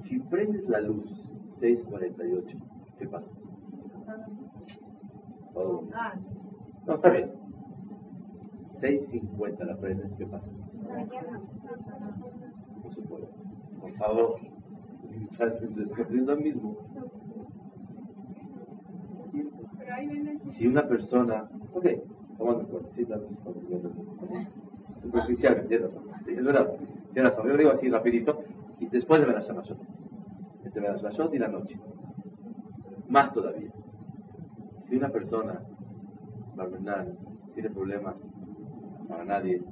[0.00, 1.04] Si prendes la luz
[1.60, 2.58] 648,
[2.98, 3.26] ¿qué pasa?
[5.94, 6.14] Ah,
[6.86, 7.30] No, está bien.
[8.80, 10.50] 650 la prendes, ¿qué pasa?
[12.82, 13.26] No se puede.
[13.80, 14.36] Por favor.
[15.98, 16.76] Es lo mismo.
[20.54, 22.00] Si una persona, ok, en
[22.38, 23.06] cuenta, sí,
[23.44, 23.90] consumiendo.
[25.02, 26.10] Superficial, tienes razón.
[26.26, 26.72] Es verdad,
[27.12, 27.46] tienes razón.
[27.46, 28.42] Yo lo digo así rapidito,
[28.80, 29.78] y después de Menashe Mashot.
[30.64, 31.78] Entre Menashe Mashot y la noche.
[33.08, 33.70] Más todavía.
[34.82, 35.60] Si una persona,
[36.54, 37.16] Barmenán,
[37.54, 38.16] tiene problemas
[39.08, 39.62] para nadie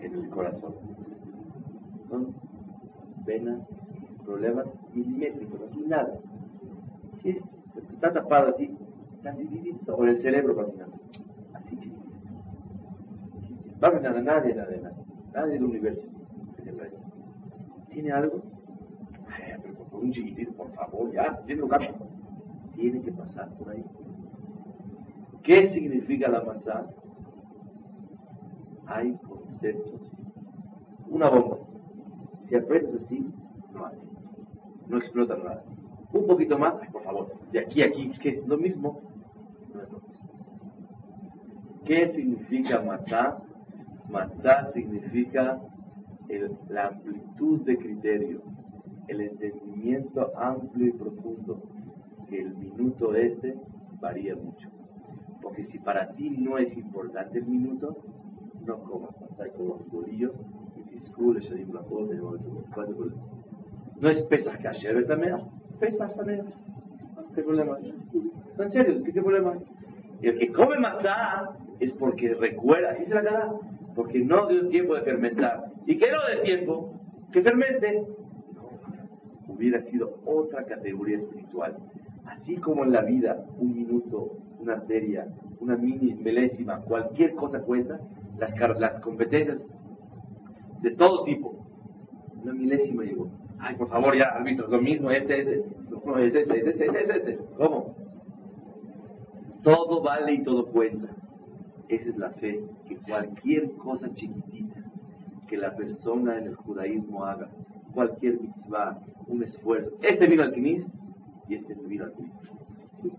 [0.00, 0.74] en el corazón,
[2.08, 2.34] son
[3.24, 3.60] venas,
[4.24, 6.18] problemas milimétricos, así nada.
[7.22, 7.36] Si es,
[7.92, 8.76] está tapado así,
[9.86, 10.96] o el cerebro caminando,
[11.54, 12.14] así chiquitito.
[13.82, 14.80] Va a nadie, nadie, nadie,
[15.32, 16.08] nadie del universo.
[17.94, 18.42] ¿Tiene algo?
[19.62, 21.94] Pero por un chiquitito, por favor, ya, tiene lugar.
[22.74, 23.84] Tiene que pasar por ahí.
[25.44, 26.88] ¿Qué significa la manzana?
[28.86, 30.00] Hay conceptos.
[31.08, 31.58] Una bomba.
[32.46, 33.30] Si aprietas así,
[33.72, 34.08] no así.
[34.88, 35.62] No explota nada.
[36.12, 39.02] Un poquito más, por favor, de aquí a aquí, que es lo mismo.
[39.72, 40.14] No es lo mismo.
[41.84, 43.38] ¿Qué significa matzá?
[44.08, 45.60] Matzá significa
[46.28, 48.42] el- la amplitud de criterio.
[49.06, 51.60] el entendimiento amplio y profundo
[52.26, 53.54] que el minuto este
[54.00, 54.66] varía mucho.
[55.42, 57.98] Porque si para ti no es importante el minuto,
[58.64, 60.32] no comas pasar con los bolillos
[60.78, 62.14] y discule, ya digo una cosa,
[64.00, 65.46] no es pesas que ayer es la
[65.78, 66.44] pesas samea.
[67.34, 67.76] ¿Qué problema?
[68.58, 69.02] ¿En serio?
[69.04, 69.58] ¿Qué, problema?
[70.22, 73.54] Y el que come matzá es porque recuerda, así se la da,
[73.94, 75.64] porque no dio tiempo de fermentar.
[75.86, 77.00] ¿Y qué no de tiempo?
[77.32, 78.06] Que fermente.
[79.48, 81.76] Hubiera sido otra categoría espiritual.
[82.24, 85.28] Así como en la vida, un minuto, una arteria,
[85.60, 88.00] una mini milésima, cualquier cosa cuenta,
[88.38, 89.66] las, las competencias
[90.80, 91.66] de todo tipo.
[92.42, 93.30] Una milésima llegó.
[93.58, 95.64] Ay, por favor, ya, árbitro, lo mismo, este, este.
[96.04, 97.38] No, es ese, es ese, es ese.
[97.56, 97.94] ¿Cómo?
[99.62, 101.08] Todo vale y todo cuenta.
[101.88, 104.82] Esa es la fe, que cualquier cosa chiquitita
[105.46, 107.50] que la persona en el judaísmo haga,
[107.92, 109.90] cualquier mitzvah, un esfuerzo.
[110.02, 110.86] Este vino al Knis
[111.48, 112.32] y este no vino al Knis.
[113.02, 113.12] Sí.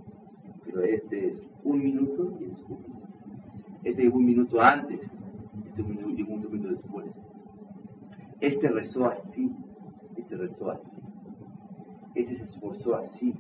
[0.65, 3.07] Pero este es un minuto y es un minuto.
[3.83, 4.99] Este llegó un minuto antes,
[5.67, 7.15] este llegó un minuto después.
[8.41, 9.51] Este rezó así,
[10.15, 10.89] este rezó así.
[12.15, 13.33] Este se esforzó así,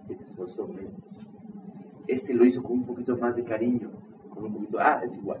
[0.00, 0.92] este se esforzó menos.
[2.06, 3.90] Este lo hizo con un poquito más de cariño,
[4.46, 5.40] un poquito, ah, es igual.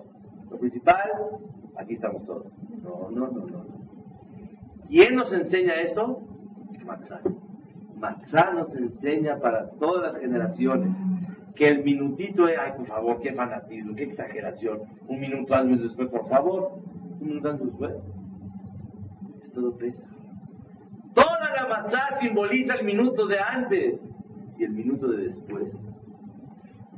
[0.50, 1.10] Lo principal,
[1.76, 2.46] aquí estamos todos.
[2.82, 3.64] No, no, no, no.
[4.88, 6.22] ¿Quién nos enseña eso?
[6.84, 7.20] Matzah.
[7.96, 10.96] Matzah nos enseña para todas las generaciones
[11.58, 14.80] que el minutito es, ay, por favor, qué fanatismo, qué exageración.
[15.08, 16.78] Un minuto antes después, por favor.
[17.20, 17.94] Un minuto antes después.
[19.42, 20.04] Es todo pesa.
[21.14, 24.00] Toda la matzah simboliza el minuto de antes
[24.56, 25.76] y el minuto de después.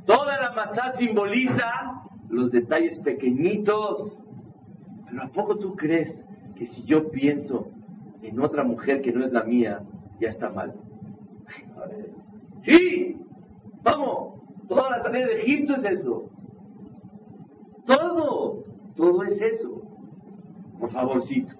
[0.05, 4.19] Toda la matzah simboliza los detalles pequeñitos.
[5.07, 6.25] Pero ¿a poco tú crees
[6.55, 7.67] que si yo pienso
[8.21, 9.81] en otra mujer que no es la mía,
[10.19, 10.73] ya está mal?
[12.63, 13.17] Sí,
[13.83, 16.29] vamos, toda la salida de Egipto es eso.
[17.85, 18.63] Todo,
[18.95, 19.81] todo es eso.
[20.79, 21.53] Por favorcito.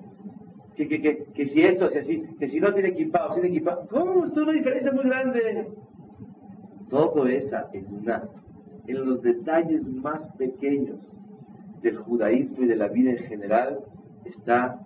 [0.75, 3.87] Que, que, que, que si esto es así, que si no tiene equipado, tiene equipado.
[3.89, 4.25] ¿Cómo?
[4.25, 5.67] Es una diferencia muy grande.
[6.91, 8.29] Todo esa en una,
[8.85, 10.99] en los detalles más pequeños
[11.81, 13.79] del judaísmo y de la vida en general,
[14.25, 14.79] está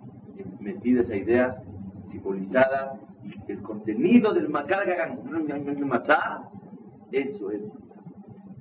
[0.60, 1.62] metida esa idea
[2.06, 4.84] simbolizada y el contenido del matzah,
[7.10, 7.62] eso es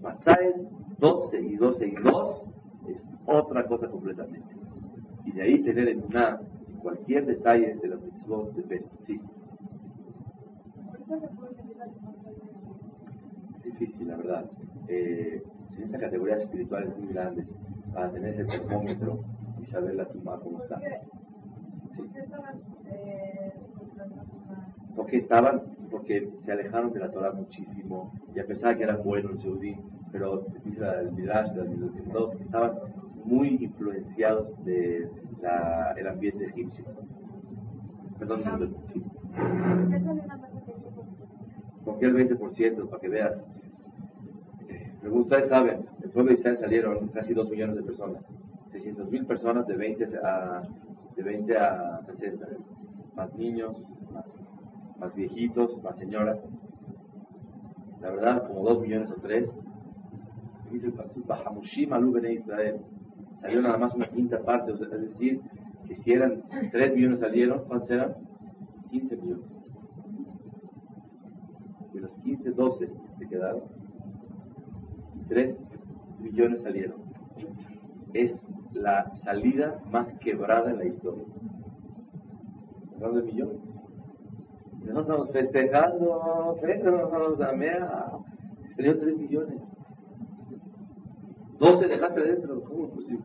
[0.01, 0.37] matzah.
[0.41, 0.55] es
[0.97, 2.43] 12 y 12 y 2
[2.87, 4.55] es otra cosa completamente.
[5.25, 6.39] Y de ahí tener en una
[6.81, 9.21] cualquier detalle de los mitzvot de Sí.
[13.65, 14.45] Difícil, la verdad.
[14.87, 15.41] Eh,
[15.77, 17.47] en estas categorías espirituales muy grandes,
[17.93, 19.19] para tener ese termómetro
[19.61, 20.79] y saber la tumba cómo está.
[21.91, 22.03] Sí.
[24.95, 25.61] Porque estaban,
[25.91, 29.75] porque se alejaron de la Torah muchísimo, y a pesar que eran buenos Yehudí,
[30.11, 32.73] pero dice el Midrash, que estaban
[33.25, 35.09] muy influenciados de
[35.97, 36.85] el ambiente egipcio.
[38.17, 38.43] Perdón,
[38.93, 39.03] sí.
[41.83, 42.89] ¿Por qué el 20%?
[42.89, 43.35] Para que veas.
[45.05, 48.23] Según ustedes saben, el pueblo de Israel salieron casi 2 millones de personas.
[48.71, 50.63] 600 mil personas de 20 a,
[51.15, 52.47] de 20 a 60.
[53.15, 54.25] Más niños, más,
[54.97, 56.39] más viejitos, más señoras.
[58.01, 59.55] La verdad, como 2 millones o 3.
[60.71, 62.77] Dice el pastor, Bahamushim alu Israel.
[63.41, 65.39] Salió nada más una quinta parte, es decir,
[65.87, 66.41] que si eran
[66.71, 68.15] 3 millones salieron, ¿cuántos eran?
[68.89, 69.45] 15 millones.
[71.93, 72.89] De los 15, 12
[73.19, 73.84] se quedaron.
[75.27, 75.55] 3
[76.19, 77.01] millones salieron.
[78.13, 78.39] Es
[78.73, 81.25] la salida más quebrada en la historia.
[82.95, 83.57] ¿Hablando de millones?
[84.83, 88.11] No estamos festejando, estamos a mea.
[88.75, 89.61] Salieron 3 millones.
[91.57, 93.23] 12 dejaste adentro, ¿cómo es posible?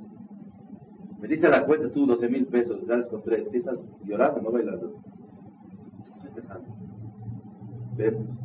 [1.20, 3.48] Me dice la cuenta tú 12 mil pesos, sales con 3.
[3.50, 4.40] ¿Qué estás llorando?
[4.40, 4.94] No bailando.
[5.98, 6.68] Estás festejando.
[7.96, 8.40] Vemos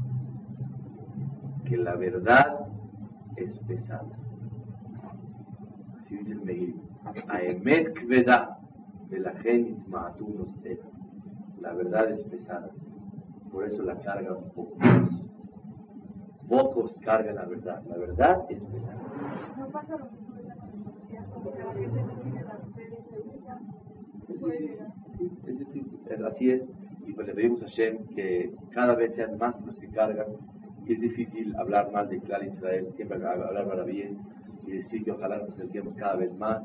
[1.66, 2.65] que la verdad
[3.38, 4.18] es pesada.
[6.00, 6.76] Así dice el Meir.
[7.28, 8.60] Aemet kveda
[9.10, 10.54] de la genit maatunos
[11.60, 12.70] La verdad es pesada.
[13.52, 14.80] Por eso la cargan pocos.
[16.48, 17.84] Pocos cargan la verdad.
[17.88, 19.54] La verdad es pesada.
[19.58, 20.26] No pasa lo mismo
[21.44, 22.86] porque la gente no tiene la fe
[24.28, 26.26] Sí, es difícil.
[26.26, 26.70] Así es.
[27.06, 30.26] Y pues le pedimos a Shem que cada vez sean más los que cargan
[30.94, 34.12] es difícil hablar mal de Clar Israel, siempre hablar maravillas
[34.68, 36.64] y decir que ojalá nos acerquemos cada vez más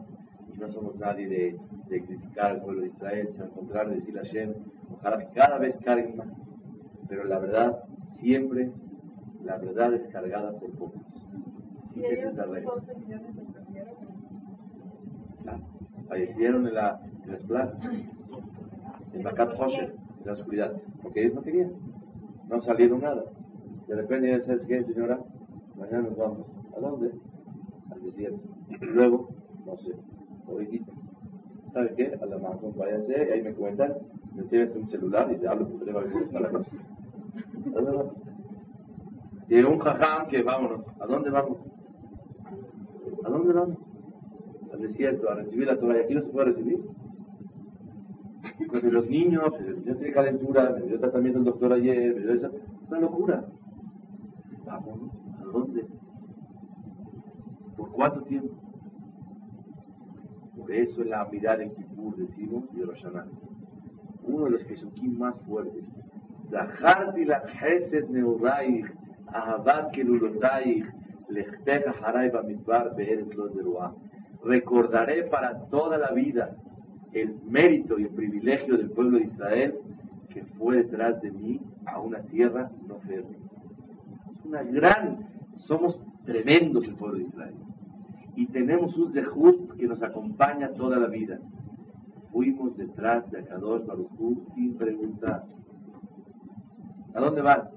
[0.55, 1.59] y no somos nadie de,
[1.89, 4.55] de criticar al pueblo de Israel, sino al contrario, decirle a Hashem,
[4.93, 6.29] ojalá que cada vez carguen más.
[7.09, 7.85] Pero la verdad,
[8.17, 8.71] siempre,
[9.43, 11.03] la verdad es cargada por pocos.
[11.95, 12.71] Sí, esa es la regla.
[12.75, 13.95] 12 millones de perdieron.
[15.43, 15.61] Claro.
[16.09, 17.81] Fallecieron en, la, en las plazas,
[19.13, 21.73] en Bakat Hosher, en la oscuridad, porque ellos no querían,
[22.49, 23.25] no salieron nada.
[23.91, 25.19] De repente, sabes qué, señora,
[25.77, 26.47] mañana nos vamos.
[26.77, 27.11] ¿A dónde?
[27.91, 28.39] Al desierto.
[28.69, 29.31] Y luego,
[29.67, 29.97] no sé,
[30.47, 30.93] ahorita.
[31.73, 32.17] ¿Sabe qué?
[32.23, 33.95] A la mano, váyanse, y ahí me cuentan,
[34.37, 36.71] me tienes un celular y te hablo por teléfono y está la cosa.
[36.71, 38.13] ¿A dónde vamos?
[39.49, 40.83] Llegó un jajam que vámonos.
[41.01, 41.59] ¿A dónde vamos?
[43.25, 43.79] ¿A dónde vamos?
[44.73, 46.79] al desierto a recibir la Torah y aquí no se puede recibir.
[48.69, 49.53] Porque los niños,
[49.85, 52.51] yo tenía calentura, me dio tratamiento el doctor ayer, me dio
[52.89, 53.45] una locura.
[54.71, 55.87] ¿A dónde?
[57.77, 58.55] ¿Por cuánto tiempo?
[60.57, 63.27] Por eso en la mirar en Kippur decimos y Rosh Hashanah.
[64.25, 65.85] Uno de los Pesukim más fuertes.
[66.51, 67.43] Zaharti la
[69.33, 69.93] Ahabat
[72.33, 73.95] Bamidbar Be'eres Lo Zeruah
[74.45, 76.57] recordaré para toda la vida
[77.13, 79.79] el mérito y el privilegio del pueblo de Israel
[80.31, 83.50] que fue detrás de mí a una tierra no fértil.
[84.51, 85.29] Una gran,
[85.69, 87.55] somos tremendos el pueblo de Israel.
[88.35, 91.39] Y tenemos un zehut que nos acompaña toda la vida.
[92.33, 95.45] Fuimos detrás de Akadosh Baruj Hu sin preguntar.
[97.15, 97.69] ¿A dónde van?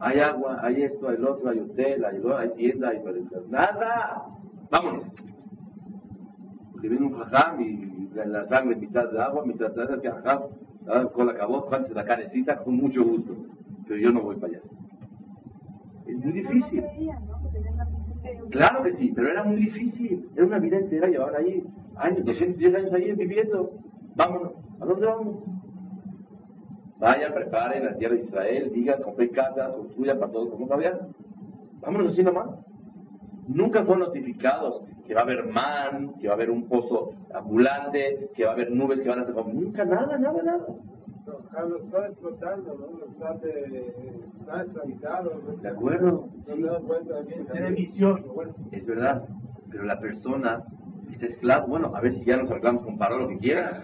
[0.00, 3.00] Hay agua, hay esto, hay lo otro, hay hotel, hay, tienda, hay
[3.48, 4.26] nada.
[4.70, 5.04] Vámonos
[6.82, 10.42] que viene un jajam y la, sangre mitad de agua, mitad de agua, que jajam,
[11.14, 13.34] con la cabot, se la canecita con mucho gusto,
[13.88, 14.73] pero yo no voy para allá.
[16.06, 16.84] Es muy difícil.
[18.50, 20.28] Claro que sí, pero era muy difícil.
[20.34, 21.62] Era una vida entera, llevaban ahí
[21.96, 23.72] años, 210 años ahí viviendo.
[24.14, 24.52] Vámonos.
[24.80, 25.44] ¿A dónde vamos?
[26.98, 30.98] Vayan, preparen la tierra de Israel, digan, compren casas, construyan para todos como había.
[31.80, 32.48] Vámonos así nomás.
[33.46, 38.30] Nunca fueron notificados que va a haber man, que va a haber un pozo ambulante,
[38.34, 39.34] que va a haber nubes que van a hacer.
[39.34, 40.66] Nunca, nada, nada, nada.
[41.50, 43.04] Carlos está explotando, ¿no?
[43.12, 43.92] Está, de,
[44.40, 45.32] está esclavizado.
[45.46, 45.56] ¿no?
[45.56, 46.28] ¿De acuerdo?
[46.46, 46.62] No Sí.
[46.62, 48.54] te das cuenta de que Era vicioso, bueno.
[48.72, 49.24] Es verdad,
[49.70, 50.62] pero la persona
[51.10, 51.68] está esclavo.
[51.68, 53.80] Bueno, a ver si ya nos arreglamos con paro lo que quiera.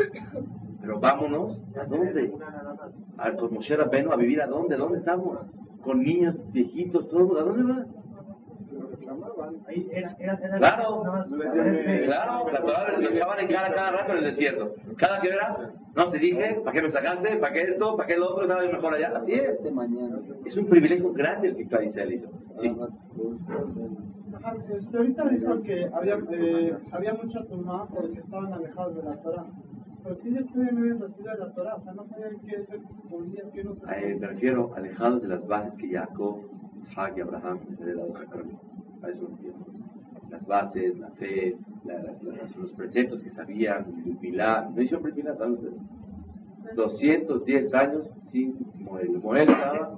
[0.81, 2.31] Pero vámonos, ¿a dónde?
[2.31, 2.91] Una nada más.
[3.19, 4.77] A, con Moshe Rabbeinu, a vivir a dónde?
[4.77, 5.39] ¿Dónde estamos?
[5.83, 7.39] Con niños, viejitos, todos.
[7.41, 7.95] ¿A dónde vas?
[7.95, 8.01] lo.
[9.67, 11.03] Ahí era, era, era Claro.
[11.03, 14.75] Claro, la Torah le echaban en cara cada rato en el desierto.
[14.97, 17.37] Cada que era, no te dije, ¿para qué me sacaste?
[17.37, 17.97] ¿Para qué esto?
[17.97, 18.47] ¿Para qué lo otro?
[18.47, 19.13] ¿Sabes mejor allá?
[19.17, 19.59] Así es.
[20.45, 22.29] Es un privilegio grande el que Claudia Israel hizo.
[22.57, 22.73] Sí.
[24.33, 29.17] Ajá, este, ahorita dijo que había, eh, había mucha tumba porque estaban alejados de la
[29.23, 29.47] Torah.
[30.03, 32.79] Pero sí después no habían recibido la Torah, o sea, no sabían qué se
[33.11, 36.39] ponía, qué no se Eh, me refiero alejados de las bases que Jacob,
[36.91, 38.43] Isaac y Abraham les había dado a Jacob.
[39.03, 39.80] A eso me refiero.
[40.31, 44.69] Las bases, la fe, la- las- los preceptos que sabían, el Milá.
[44.75, 45.35] ¿No hicieron Milá?
[45.35, 45.75] ¿Saben ustedes?
[46.77, 49.11] 210 años sin Moel.
[49.23, 49.97] Moel estaba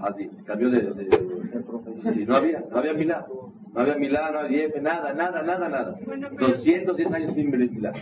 [0.00, 3.26] así, cambió de, de, de- sí, no había, no había Milá.
[3.72, 5.96] No había Milá, no había nada, nada, nada, nada.
[6.04, 7.92] Bueno, pero- 210 años sin Milá.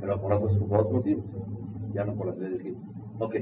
[0.00, 1.24] Pero por otros, por otros motivos.
[1.92, 2.80] Ya no por las leyes de Egipto.
[3.18, 3.34] Ok.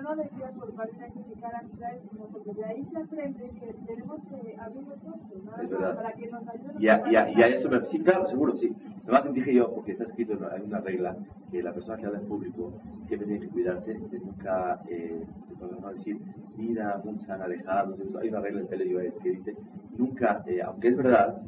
[0.00, 3.50] Yo no decía por parte de criticar a Israel, sino porque de ahí se aprende
[3.50, 5.94] que tenemos que abrir los ojos, ¿no?
[5.96, 6.80] Para que nos ayuden.
[6.80, 7.84] Y a, y a- y a eso me...
[7.84, 8.72] Sí, claro, seguro, sí.
[9.04, 11.16] Además dije yo, porque está escrito, en- hay una regla,
[11.50, 12.72] que la persona que habla en público
[13.08, 16.18] siempre tiene que cuidarse de nunca, eh, de no decir,
[16.56, 17.98] mira, muchos están alejados.
[18.22, 19.54] Hay una regla en Tele que dice,
[19.98, 21.42] nunca, eh, aunque es verdad,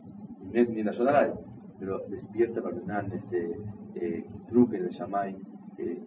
[0.53, 1.33] ni la Shodaray,
[1.79, 2.77] pero despierta para
[3.15, 3.57] este,
[3.95, 5.37] eh, truque en el Shamay,
[5.79, 6.03] eh,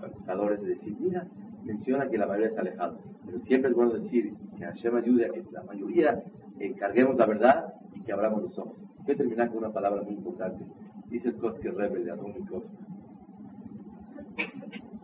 [0.00, 1.26] pensadores de decir, mira,
[1.66, 2.96] menciona que la mayoría está alejada.
[3.26, 6.22] Pero siempre es bueno decir que Hashem ayude a que la mayoría
[6.58, 8.78] encarguemos la verdad y que abramos los ojos.
[9.04, 10.64] Voy a terminar con una palabra muy importante.
[11.08, 12.44] Dice el Kotzker Rebbe de Adón y.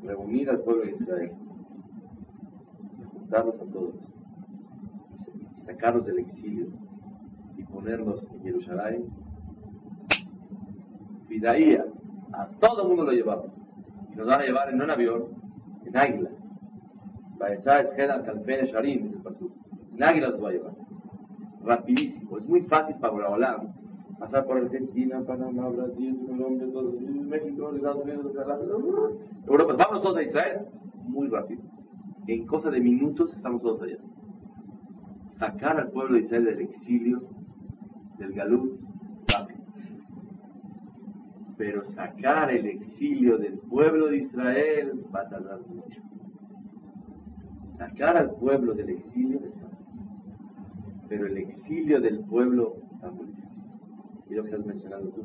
[0.03, 1.33] Reunir al pueblo de Israel,
[3.13, 3.95] juntarlos a todos,
[5.65, 6.67] sacarlos del exilio
[7.57, 9.05] y ponerlos en Jerusalén.
[11.29, 11.85] Fidaía,
[12.33, 13.53] a todo el mundo lo llevamos.
[14.13, 15.29] Y nos van a llevar en un avión,
[15.87, 16.41] en águilas.
[21.64, 22.38] Rapidísimo.
[22.38, 23.72] Es muy fácil para Olam
[24.18, 28.32] pasar por Argentina, Panamá, Brasil, Colombia, todo, México, Estados Unidos,
[29.49, 29.74] Europa.
[29.76, 30.66] Vamos todos a Israel.
[31.09, 31.62] Muy rápido.
[32.28, 33.99] En cosa de minutos estamos todos allá.
[35.38, 37.22] Sacar al pueblo de Israel del exilio
[38.18, 38.80] del Galut,
[39.26, 39.61] rápido.
[41.59, 46.01] Pero sacar el exilio del pueblo de Israel va a tardar mucho.
[47.83, 49.89] Sacar al pueblo del exilio es fácil.
[51.09, 53.64] Pero el exilio del pueblo está muy difícil.
[54.30, 55.24] Y lo que has mencionado tú,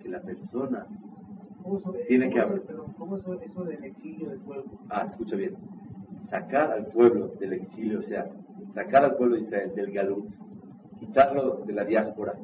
[0.00, 0.84] que la persona
[1.62, 4.64] ¿Cómo eso, Tiene que perdón, ¿Cómo eso, eso del exilio del pueblo?
[4.88, 5.54] Ah, escucha bien.
[6.28, 8.28] Sacar al pueblo del exilio, o sea,
[8.74, 10.26] sacar al pueblo de Israel del Galut,
[10.98, 12.34] quitarlo de la diáspora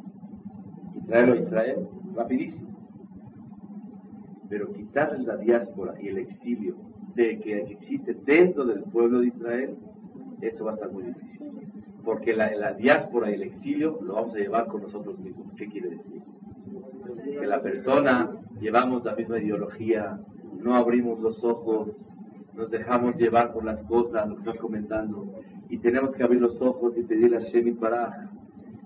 [0.95, 2.79] y traerlo a Israel, rapidísimo.
[4.49, 6.77] Pero quitarle la diáspora y el exilio
[7.17, 9.77] de que existe dentro del pueblo de Israel,
[10.41, 11.41] eso va a estar muy difícil.
[12.05, 15.53] Porque la, la diáspora y el exilio lo vamos a llevar con nosotros mismos.
[15.57, 16.23] ¿Qué quiere decir?
[17.25, 20.19] que la persona llevamos la misma ideología,
[20.63, 21.91] no abrimos los ojos,
[22.55, 25.27] nos dejamos llevar por las cosas, lo que estás comentando,
[25.69, 28.15] y tenemos que abrir los ojos y pedirle a Shemit Baraj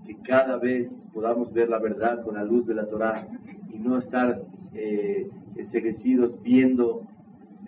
[0.06, 3.28] que cada vez podamos ver la verdad con la luz de la Torah
[3.70, 4.42] y no estar
[4.74, 7.02] eh, enseguecidos viendo,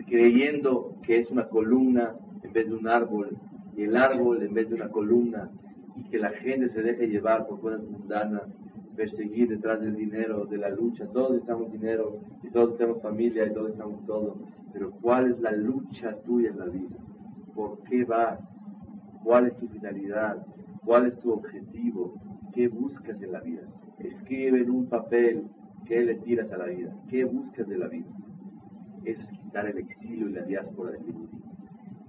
[0.06, 3.36] creyendo que es una columna en vez de un árbol,
[3.76, 5.50] y el árbol en vez de una columna,
[5.96, 8.42] y que la gente se deje llevar por cosas mundanas,
[8.96, 11.06] perseguir detrás del dinero, de la lucha.
[11.06, 14.36] Todos necesitamos dinero, y todos tenemos familia, y todos necesitamos todo.
[14.72, 16.96] Pero ¿cuál es la lucha tuya en la vida?
[17.54, 18.40] ¿Por qué vas?
[19.24, 20.44] ¿Cuál es tu finalidad?
[20.84, 22.14] ¿Cuál es tu objetivo?
[22.52, 23.62] ¿Qué buscas en la vida?
[23.98, 25.44] Escribe en un papel
[25.86, 28.06] qué le tiras a la vida, qué buscas de la vida.
[29.04, 31.28] Es quitar el exilio y la diáspora del Yehudi.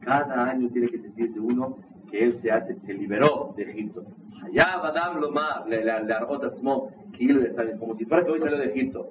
[0.02, 1.78] Cada año tiene que sentirse uno
[2.12, 4.04] que él se hace, se liberó de Egipto.
[4.44, 6.91] Allá Badam Lomar, le arrota como
[7.96, 9.10] si fuera que hoy salió de Egipto.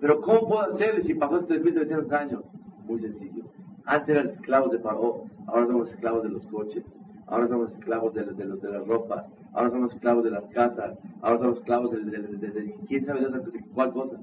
[0.00, 2.42] Pero ¿cómo puedo hacer si pasó estos 3.300 años?
[2.86, 3.44] Muy sencillo.
[3.84, 6.84] Antes eran esclavos de Paró, ahora somos esclavos de los coches,
[7.26, 10.96] ahora somos esclavos de, de, los- de la ropa, ahora somos esclavos de las casas,
[11.20, 14.16] ahora somos esclavos de, de- de- de- quién sabe de, de cuál cosa.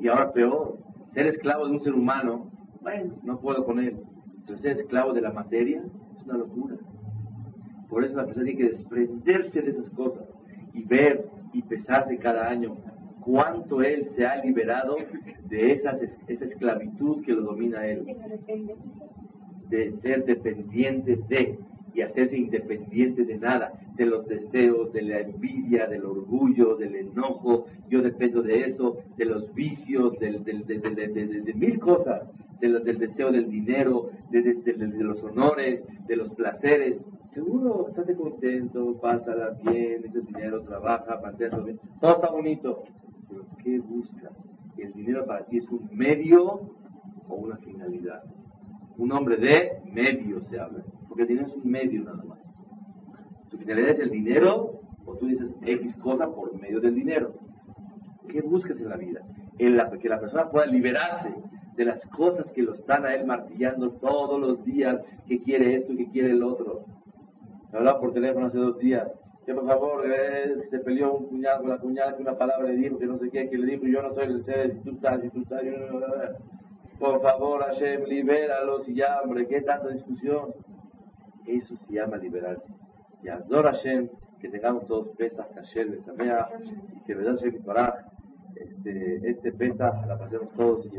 [0.00, 0.78] Y ahora peor,
[1.12, 2.50] ser esclavo de un ser humano,
[2.80, 3.96] bueno, no puedo con él.
[4.46, 5.82] Pero ser esclavo de la materia
[6.16, 6.76] es una locura.
[7.88, 10.24] Por eso la persona tiene que desprenderse de esas cosas
[10.72, 12.76] y ver y pesarse cada año
[13.20, 14.96] cuánto él se ha liberado
[15.48, 18.16] de esas, esa esclavitud que lo domina a él,
[19.68, 21.58] de ser dependiente de
[21.94, 27.66] y hacerse independiente de nada, de los deseos, de la envidia, del orgullo, del enojo,
[27.88, 32.22] yo dependo de eso, de los vicios, del, de, mil cosas,
[32.60, 36.98] del deseo del dinero, de los honores, de los placeres.
[37.34, 42.84] Seguro, estate contento, pásala bien, ese dinero, trabaja, manténlo bien, todo está bonito.
[43.28, 44.32] Pero ¿qué buscas?
[44.76, 46.60] El dinero para ti es un medio
[47.28, 48.22] o una finalidad.
[48.98, 52.38] Un hombre de medio se habla, porque el dinero es un medio nada más.
[53.50, 57.34] Tu finalidad es el dinero o tú dices X cosa por medio del dinero.
[58.28, 59.20] ¿Qué buscas en la vida?
[59.58, 61.34] En la, que la persona pueda liberarse
[61.76, 65.92] de las cosas que lo están a él martillando todos los días, que quiere esto
[65.92, 66.86] y que quiere el otro.
[67.70, 69.06] Me hablaba por teléfono hace dos días,
[69.44, 72.76] que por favor, eh, se peleó un cuñado con la cuñada, que una palabra le
[72.76, 75.20] dijo, que no sé qué, que le dijo, yo no soy el ser, tú estás,
[75.20, 76.00] si tú estás, no-
[76.98, 80.54] por favor, Hashem, libéralos y ya, hombre, qué tanta discusión.
[81.46, 82.72] Eso se llama liberarse.
[83.22, 84.08] Y Azor Hashem,
[84.40, 86.48] que tengamos todos pesas, Kasher, Besamea,
[86.96, 87.50] y que verdad Hashem
[88.56, 90.96] este, este pesa la pasemos todos y